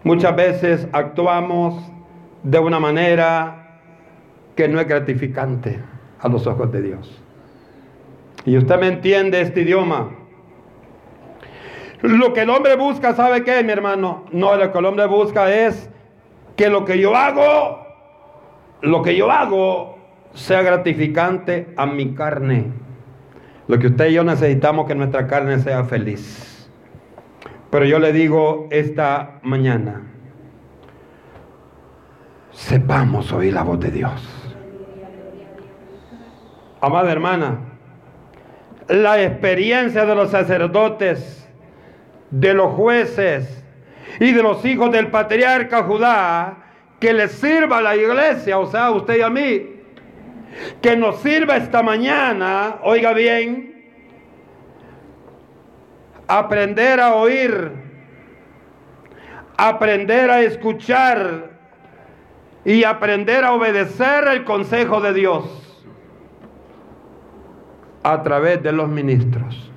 muchas 0.02 0.34
veces 0.34 0.88
actuamos 0.92 1.74
de 2.42 2.58
una 2.58 2.80
manera 2.80 3.78
que 4.56 4.66
no 4.68 4.80
es 4.80 4.88
gratificante 4.88 5.80
a 6.20 6.28
los 6.28 6.46
ojos 6.46 6.70
de 6.72 6.82
Dios. 6.82 7.22
Y 8.44 8.56
usted 8.56 8.78
me 8.78 8.88
entiende 8.88 9.40
este 9.40 9.62
idioma. 9.62 10.10
Lo 12.02 12.32
que 12.32 12.42
el 12.42 12.50
hombre 12.50 12.76
busca, 12.76 13.14
¿sabe 13.14 13.44
qué, 13.44 13.62
mi 13.62 13.72
hermano? 13.72 14.24
No, 14.32 14.56
lo 14.56 14.72
que 14.72 14.78
el 14.78 14.84
hombre 14.86 15.06
busca 15.06 15.52
es 15.52 15.90
que 16.56 16.70
lo 16.70 16.84
que 16.84 16.98
yo 16.98 17.14
hago, 17.14 17.86
lo 18.80 19.02
que 19.02 19.16
yo 19.16 19.30
hago 19.30 19.98
sea 20.32 20.62
gratificante 20.62 21.72
a 21.76 21.86
mi 21.86 22.14
carne. 22.14 22.72
Lo 23.68 23.78
que 23.78 23.88
usted 23.88 24.08
y 24.08 24.14
yo 24.14 24.24
necesitamos 24.24 24.86
que 24.86 24.94
nuestra 24.94 25.26
carne 25.26 25.58
sea 25.58 25.84
feliz. 25.84 26.68
Pero 27.70 27.84
yo 27.84 27.98
le 27.98 28.12
digo 28.12 28.66
esta 28.70 29.38
mañana, 29.42 30.02
sepamos 32.50 33.32
oír 33.32 33.52
la 33.52 33.62
voz 33.62 33.78
de 33.78 33.90
Dios. 33.90 34.39
Amada 36.82 37.12
hermana, 37.12 37.58
la 38.88 39.22
experiencia 39.22 40.06
de 40.06 40.14
los 40.14 40.30
sacerdotes, 40.30 41.46
de 42.30 42.54
los 42.54 42.72
jueces 42.72 43.62
y 44.18 44.32
de 44.32 44.42
los 44.42 44.64
hijos 44.64 44.90
del 44.90 45.08
patriarca 45.08 45.82
Judá, 45.82 46.56
que 46.98 47.12
les 47.12 47.32
sirva 47.32 47.78
a 47.78 47.82
la 47.82 47.96
iglesia, 47.96 48.58
o 48.58 48.66
sea, 48.66 48.86
a 48.86 48.90
usted 48.92 49.18
y 49.18 49.20
a 49.20 49.28
mí, 49.28 49.82
que 50.80 50.96
nos 50.96 51.20
sirva 51.20 51.58
esta 51.58 51.82
mañana, 51.82 52.78
oiga 52.82 53.12
bien, 53.12 53.92
aprender 56.26 56.98
a 56.98 57.14
oír, 57.14 57.72
aprender 59.58 60.30
a 60.30 60.40
escuchar 60.40 61.50
y 62.64 62.84
aprender 62.84 63.44
a 63.44 63.52
obedecer 63.52 64.28
el 64.28 64.44
consejo 64.44 65.02
de 65.02 65.12
Dios 65.12 65.69
a 68.02 68.22
través 68.22 68.62
de 68.62 68.72
los 68.72 68.88
ministros. 68.88 69.70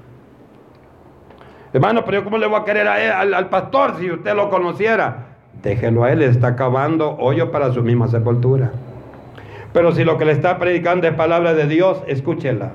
Hermano, 1.74 2.06
pero 2.06 2.20
yo 2.20 2.24
cómo 2.24 2.38
le 2.38 2.46
voy 2.46 2.60
a 2.60 2.64
querer 2.64 2.88
a 2.88 3.20
al, 3.20 3.50
pastor 3.50 3.96
si 4.00 4.12
usted 4.12 4.36
lo 4.36 4.50
conociera. 4.50 5.30
Déjelo 5.62 6.04
a 6.04 6.12
él, 6.12 6.22
está 6.22 6.48
acabando 6.48 7.18
hoyo 7.18 7.52
para 7.52 7.72
su 7.72 7.82
misma 7.82 8.08
sepultura. 8.08 8.72
Pero 9.72 9.92
si 9.92 10.04
lo 10.04 10.18
que 10.18 10.26
le 10.26 10.34
está 10.34 10.60
predicando 10.60 11.08
es 11.08 11.14
palabra 11.16 11.56
de 11.56 11.66
Dios, 11.66 12.04
escúchela. 12.06 12.74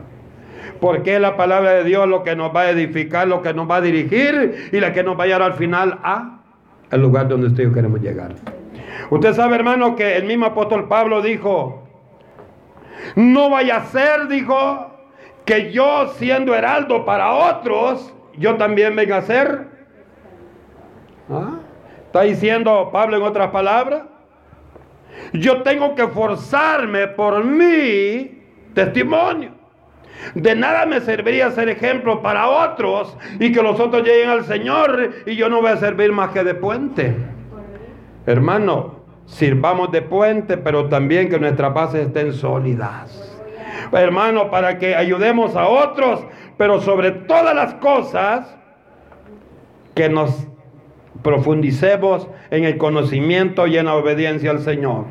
Porque 0.80 1.20
la 1.20 1.36
palabra 1.36 1.72
de 1.72 1.84
Dios 1.84 2.08
lo 2.08 2.24
que 2.24 2.34
nos 2.34 2.54
va 2.54 2.62
a 2.62 2.70
edificar, 2.70 3.28
lo 3.28 3.40
que 3.40 3.54
nos 3.54 3.70
va 3.70 3.76
a 3.76 3.80
dirigir 3.80 4.70
y 4.72 4.80
la 4.80 4.92
que 4.92 5.04
nos 5.04 5.18
va 5.18 5.24
a 5.24 5.26
llevar 5.26 5.42
al 5.42 5.54
final 5.54 5.98
a 6.02 6.40
el 6.90 7.00
lugar 7.00 7.28
donde 7.28 7.48
usted 7.48 7.72
queremos 7.72 8.00
llegar. 8.00 8.34
Usted 9.10 9.32
sabe, 9.34 9.56
hermano, 9.56 9.94
que 9.94 10.16
el 10.16 10.24
mismo 10.24 10.46
apóstol 10.46 10.88
Pablo 10.88 11.22
dijo, 11.22 11.86
no 13.14 13.50
vaya 13.50 13.76
a 13.76 13.84
ser, 13.86 14.28
dijo, 14.28 14.87
que 15.48 15.72
yo 15.72 16.12
siendo 16.18 16.54
heraldo 16.54 17.06
para 17.06 17.32
otros, 17.32 18.12
yo 18.36 18.56
también 18.56 18.94
venga 18.94 19.16
a 19.16 19.22
ser. 19.22 19.66
¿Ah? 21.30 21.60
Está 22.04 22.20
diciendo 22.20 22.90
Pablo 22.92 23.16
en 23.16 23.22
otras 23.22 23.48
palabras. 23.48 24.02
Yo 25.32 25.62
tengo 25.62 25.94
que 25.94 26.06
forzarme 26.08 27.08
por 27.08 27.42
mi 27.44 28.42
testimonio. 28.74 29.52
De 30.34 30.54
nada 30.54 30.84
me 30.84 31.00
serviría 31.00 31.50
ser 31.50 31.70
ejemplo 31.70 32.20
para 32.20 32.46
otros 32.46 33.16
y 33.40 33.50
que 33.50 33.62
los 33.62 33.80
otros 33.80 34.06
lleguen 34.06 34.28
al 34.28 34.44
Señor 34.44 35.12
y 35.24 35.34
yo 35.34 35.48
no 35.48 35.62
voy 35.62 35.70
a 35.70 35.78
servir 35.78 36.12
más 36.12 36.30
que 36.32 36.44
de 36.44 36.56
puente. 36.56 37.16
Hermano, 38.26 38.96
sirvamos 39.24 39.92
de 39.92 40.02
puente, 40.02 40.58
pero 40.58 40.90
también 40.90 41.30
que 41.30 41.38
nuestras 41.38 41.72
bases 41.72 42.08
estén 42.08 42.34
sólidas. 42.34 43.37
Hermano, 43.92 44.50
para 44.50 44.78
que 44.78 44.94
ayudemos 44.94 45.56
a 45.56 45.68
otros, 45.68 46.24
pero 46.56 46.80
sobre 46.80 47.10
todas 47.10 47.54
las 47.54 47.74
cosas, 47.74 48.58
que 49.98 50.08
nos 50.08 50.46
profundicemos 51.24 52.28
en 52.52 52.62
el 52.62 52.78
conocimiento 52.78 53.66
y 53.66 53.76
en 53.78 53.86
la 53.86 53.96
obediencia 53.96 54.52
al 54.52 54.60
Señor. 54.60 55.06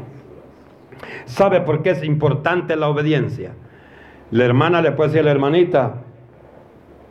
¿Sabe 1.26 1.60
por 1.60 1.84
qué 1.84 1.90
es 1.90 2.06
importante 2.06 2.78
la 2.78 2.88
obediencia? 2.88 3.52
La 4.32 4.46
hermana 4.46 4.82
le 4.82 4.94
puede 4.94 5.10
decir 5.10 5.22
a 5.22 5.26
la 5.26 5.32
hermanita 5.32 6.04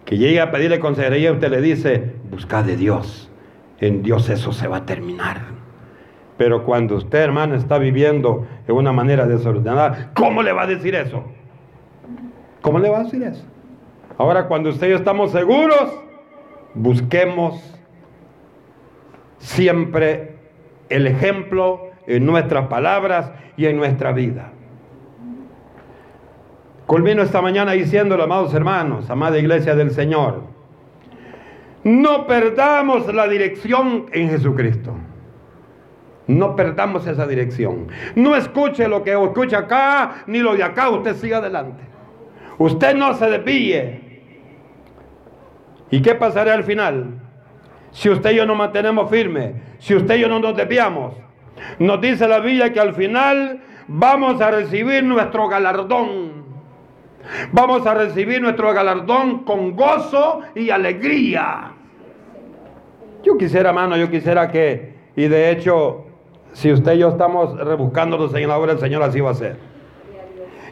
que 0.07 0.17
llegue 0.17 0.41
a 0.41 0.51
pedirle 0.51 0.81
consejería 0.81 1.33
usted 1.33 1.51
le 1.51 1.61
dice, 1.61 2.15
busca 2.31 2.63
de 2.63 2.79
Dios. 2.79 3.31
En 3.79 4.03
Dios 4.03 4.31
eso 4.31 4.53
se 4.53 4.69
va 4.69 4.79
a 4.79 4.87
terminar. 4.87 5.43
Pero 6.39 6.65
cuando 6.65 6.97
usted, 6.97 7.19
hermano, 7.19 7.57
está 7.57 7.77
viviendo 7.77 8.47
de 8.67 8.73
una 8.73 8.93
manera 8.93 9.27
desordenada, 9.27 10.13
¿cómo 10.15 10.43
le 10.43 10.53
va 10.53 10.63
a 10.63 10.67
decir 10.67 10.95
eso? 10.95 11.25
¿Cómo 12.61 12.79
le 12.79 12.89
va 12.89 13.01
a 13.01 13.05
decir 13.05 13.23
eso? 13.23 13.45
Ahora, 14.19 14.49
cuando 14.49 14.71
usted 14.71 14.89
y 14.89 14.91
yo 14.91 14.97
estamos 14.97 15.31
seguros, 15.31 15.93
busquemos 16.75 17.75
siempre 19.39 20.37
el 20.89 21.07
ejemplo 21.07 21.91
en 22.07 22.25
nuestras 22.25 22.67
palabras 22.69 23.31
y 23.57 23.67
en 23.67 23.77
nuestra 23.77 24.13
vida. 24.13 24.53
Culmino 26.87 27.23
esta 27.23 27.43
mañana 27.43 27.73
diciéndolo, 27.73 28.23
amados 28.23 28.55
hermanos, 28.55 29.11
amada 29.11 29.39
iglesia 29.39 29.75
del 29.75 29.91
Señor, 29.91 30.43
no 31.83 32.27
perdamos 32.27 33.13
la 33.13 33.29
dirección 33.29 34.07
en 34.13 34.31
Jesucristo. 34.31 34.93
No 36.27 36.57
perdamos 36.57 37.07
esa 37.07 37.27
dirección. 37.27 37.87
No 38.17 38.35
escuche 38.35 38.89
lo 38.89 39.05
que 39.05 39.13
escucha 39.13 39.59
acá, 39.59 40.25
ni 40.27 40.41
lo 40.41 40.57
de 40.57 40.65
acá, 40.65 40.91
usted 40.91 41.15
siga 41.15 41.39
adelante. 41.39 41.83
Usted 42.59 42.95
no 42.95 43.15
se 43.15 43.31
desvíe. 43.31 44.01
¿Y 45.91 46.03
qué 46.03 46.15
pasará 46.15 46.55
al 46.55 46.65
final? 46.65 47.21
Si 47.91 48.11
usted 48.11 48.33
y 48.33 48.37
yo 48.37 48.47
nos 48.47 48.57
mantenemos 48.57 49.09
firmes, 49.09 49.55
si 49.79 49.95
usted 49.95 50.17
y 50.17 50.21
yo 50.21 50.29
no 50.29 50.39
nos 50.41 50.57
desviamos, 50.57 51.15
nos 51.79 52.01
dice 52.01 52.29
la 52.29 52.41
Biblia 52.41 52.73
que 52.73 52.81
al 52.81 52.95
final 52.95 53.61
vamos 53.89 54.41
a 54.41 54.51
recibir 54.51 55.05
nuestro 55.05 55.49
galardón. 55.49 56.45
Vamos 57.53 57.87
a 57.87 57.95
recibir 57.95 58.41
nuestro 58.41 58.73
galardón 58.73 59.45
con 59.45 59.75
gozo 59.75 60.41
y 60.55 60.71
alegría. 60.71 61.73
Yo 63.25 63.37
quisiera, 63.37 63.71
hermano, 63.71 63.97
yo 63.97 64.11
quisiera 64.11 64.49
que, 64.49 64.95
y 65.17 65.27
de 65.27 65.51
hecho, 65.51 66.05
si 66.53 66.73
usted 66.73 66.95
y 66.95 66.99
yo 66.99 67.09
estamos 67.09 67.59
rebuscándonos 67.59 68.33
en 68.35 68.49
la 68.49 68.57
obra 68.57 68.73
del 68.73 68.81
Señor, 68.81 69.03
así 69.03 69.21
va 69.21 69.31
a 69.31 69.35
ser. 69.35 69.57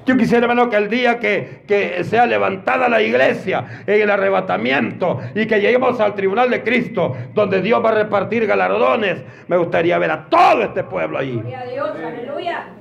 Yo 0.06 0.16
quisiera, 0.16 0.44
hermano, 0.44 0.68
que 0.68 0.76
el 0.76 0.90
día 0.90 1.18
que, 1.18 2.04
sea 2.04 2.26
levantada 2.26 2.88
la 2.88 3.00
iglesia 3.00 3.82
en 3.86 4.02
el 4.02 4.10
arrebatamiento 4.10 5.20
y 5.34 5.46
que 5.46 5.60
lleguemos 5.60 5.98
al 6.00 6.14
tribunal 6.14 6.50
de 6.50 6.62
Cristo, 6.62 7.16
donde 7.32 7.62
Dios 7.62 7.82
va 7.84 7.90
a 7.90 7.94
repartir 7.94 8.46
galardones, 8.46 9.24
me 9.48 9.56
gustaría 9.56 9.98
ver 9.98 10.10
a 10.10 10.24
todo 10.26 10.62
este 10.62 10.84
pueblo 10.84 11.18
allí. 11.18 11.42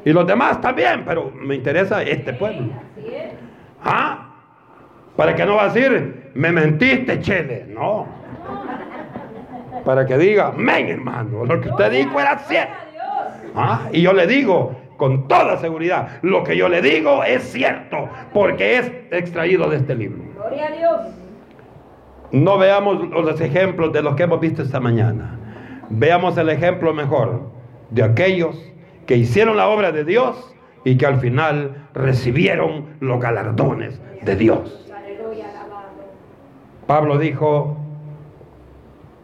Y 0.03 0.11
los 0.11 0.27
demás 0.27 0.59
también, 0.59 1.03
pero 1.05 1.31
me 1.31 1.55
interesa 1.55 2.03
este 2.03 2.33
pueblo. 2.33 2.73
¿Ah? 3.83 4.29
Para 5.15 5.35
que 5.35 5.45
no 5.45 5.55
va 5.55 5.63
a 5.65 5.69
decir, 5.69 6.31
me 6.33 6.51
mentiste, 6.51 7.21
Chele. 7.21 7.65
No. 7.69 8.07
Para 9.85 10.05
que 10.05 10.17
diga, 10.17 10.51
men, 10.51 10.87
hermano, 10.87 11.45
lo 11.45 11.61
que 11.61 11.69
usted 11.69 11.91
dijo 11.91 12.19
era 12.19 12.37
cierto. 12.39 12.73
¿Ah? 13.55 13.87
Y 13.91 14.01
yo 14.01 14.13
le 14.13 14.25
digo, 14.25 14.75
con 14.97 15.27
toda 15.27 15.57
seguridad. 15.57 16.19
Lo 16.21 16.43
que 16.43 16.57
yo 16.57 16.69
le 16.69 16.81
digo 16.81 17.23
es 17.23 17.43
cierto, 17.43 18.09
porque 18.33 18.77
es 18.77 18.91
extraído 19.11 19.69
de 19.69 19.77
este 19.77 19.95
libro. 19.95 20.21
Gloria 20.35 20.67
a 20.67 20.71
Dios. 20.71 21.01
No 22.31 22.57
veamos 22.57 23.09
los 23.09 23.39
ejemplos 23.41 23.93
de 23.93 24.01
los 24.01 24.15
que 24.15 24.23
hemos 24.23 24.39
visto 24.39 24.63
esta 24.63 24.79
mañana. 24.79 25.37
Veamos 25.89 26.37
el 26.37 26.49
ejemplo 26.49 26.93
mejor 26.93 27.43
de 27.91 28.03
aquellos 28.03 28.57
que 29.05 29.17
hicieron 29.17 29.57
la 29.57 29.67
obra 29.67 29.91
de 29.91 30.03
Dios 30.03 30.53
y 30.83 30.97
que 30.97 31.05
al 31.05 31.19
final 31.19 31.87
recibieron 31.93 32.85
los 32.99 33.21
galardones 33.21 34.01
de 34.23 34.35
Dios. 34.35 34.79
Pablo 36.87 37.17
dijo, 37.17 37.77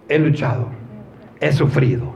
he 0.08 0.18
luchado, 0.18 0.70
he 1.40 1.52
sufrido, 1.52 2.14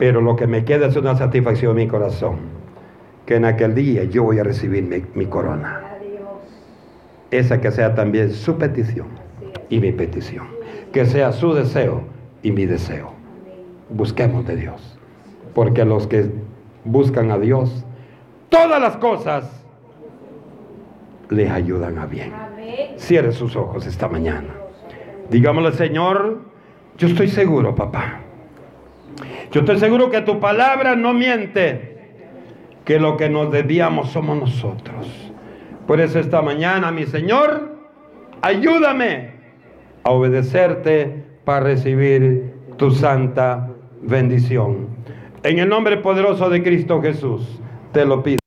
pero 0.00 0.22
lo 0.22 0.34
que 0.34 0.46
me 0.46 0.64
queda 0.64 0.86
es 0.86 0.96
una 0.96 1.14
satisfacción 1.14 1.72
en 1.72 1.84
mi 1.84 1.86
corazón, 1.86 2.38
que 3.26 3.36
en 3.36 3.44
aquel 3.44 3.74
día 3.74 4.04
yo 4.04 4.22
voy 4.22 4.38
a 4.38 4.42
recibir 4.42 5.06
mi, 5.14 5.26
corona. 5.26 5.82
Esa 7.30 7.60
que 7.60 7.70
sea 7.70 7.94
también 7.94 8.32
su 8.32 8.56
petición 8.56 9.08
y 9.68 9.78
mi 9.78 9.92
petición. 9.92 10.46
Que 10.90 11.04
sea 11.04 11.32
su 11.32 11.52
deseo 11.52 12.04
y 12.42 12.50
mi 12.50 12.64
deseo. 12.64 13.12
Busquemos 13.90 14.46
de 14.46 14.56
Dios. 14.56 14.98
Porque 15.54 15.84
los 15.84 16.06
que 16.06 16.30
buscan 16.86 17.30
a 17.30 17.38
Dios, 17.38 17.84
todas 18.48 18.80
las 18.80 18.96
cosas 18.96 19.66
les 21.28 21.50
ayudan 21.50 21.98
a 21.98 22.06
bien. 22.06 22.32
Cierre 22.96 23.32
sus 23.32 23.54
ojos 23.54 23.86
esta 23.86 24.08
mañana. 24.08 24.48
Digámosle, 25.28 25.72
Señor, 25.72 26.40
yo 26.96 27.06
estoy 27.06 27.28
seguro, 27.28 27.74
papá 27.74 28.19
yo 29.50 29.60
estoy 29.60 29.78
seguro 29.78 30.10
que 30.10 30.20
tu 30.22 30.38
palabra 30.38 30.94
no 30.94 31.12
miente, 31.12 31.98
que 32.84 33.00
lo 33.00 33.16
que 33.16 33.28
nos 33.28 33.50
debíamos 33.50 34.10
somos 34.10 34.38
nosotros. 34.38 35.06
Por 35.86 36.00
eso 36.00 36.20
esta 36.20 36.40
mañana, 36.40 36.92
mi 36.92 37.04
Señor, 37.04 37.76
ayúdame 38.42 39.32
a 40.04 40.10
obedecerte 40.10 41.24
para 41.44 41.60
recibir 41.60 42.54
tu 42.76 42.90
santa 42.92 43.70
bendición. 44.02 44.88
En 45.42 45.58
el 45.58 45.68
nombre 45.68 45.96
poderoso 45.96 46.48
de 46.48 46.62
Cristo 46.62 47.02
Jesús, 47.02 47.60
te 47.92 48.04
lo 48.04 48.22
pido. 48.22 48.39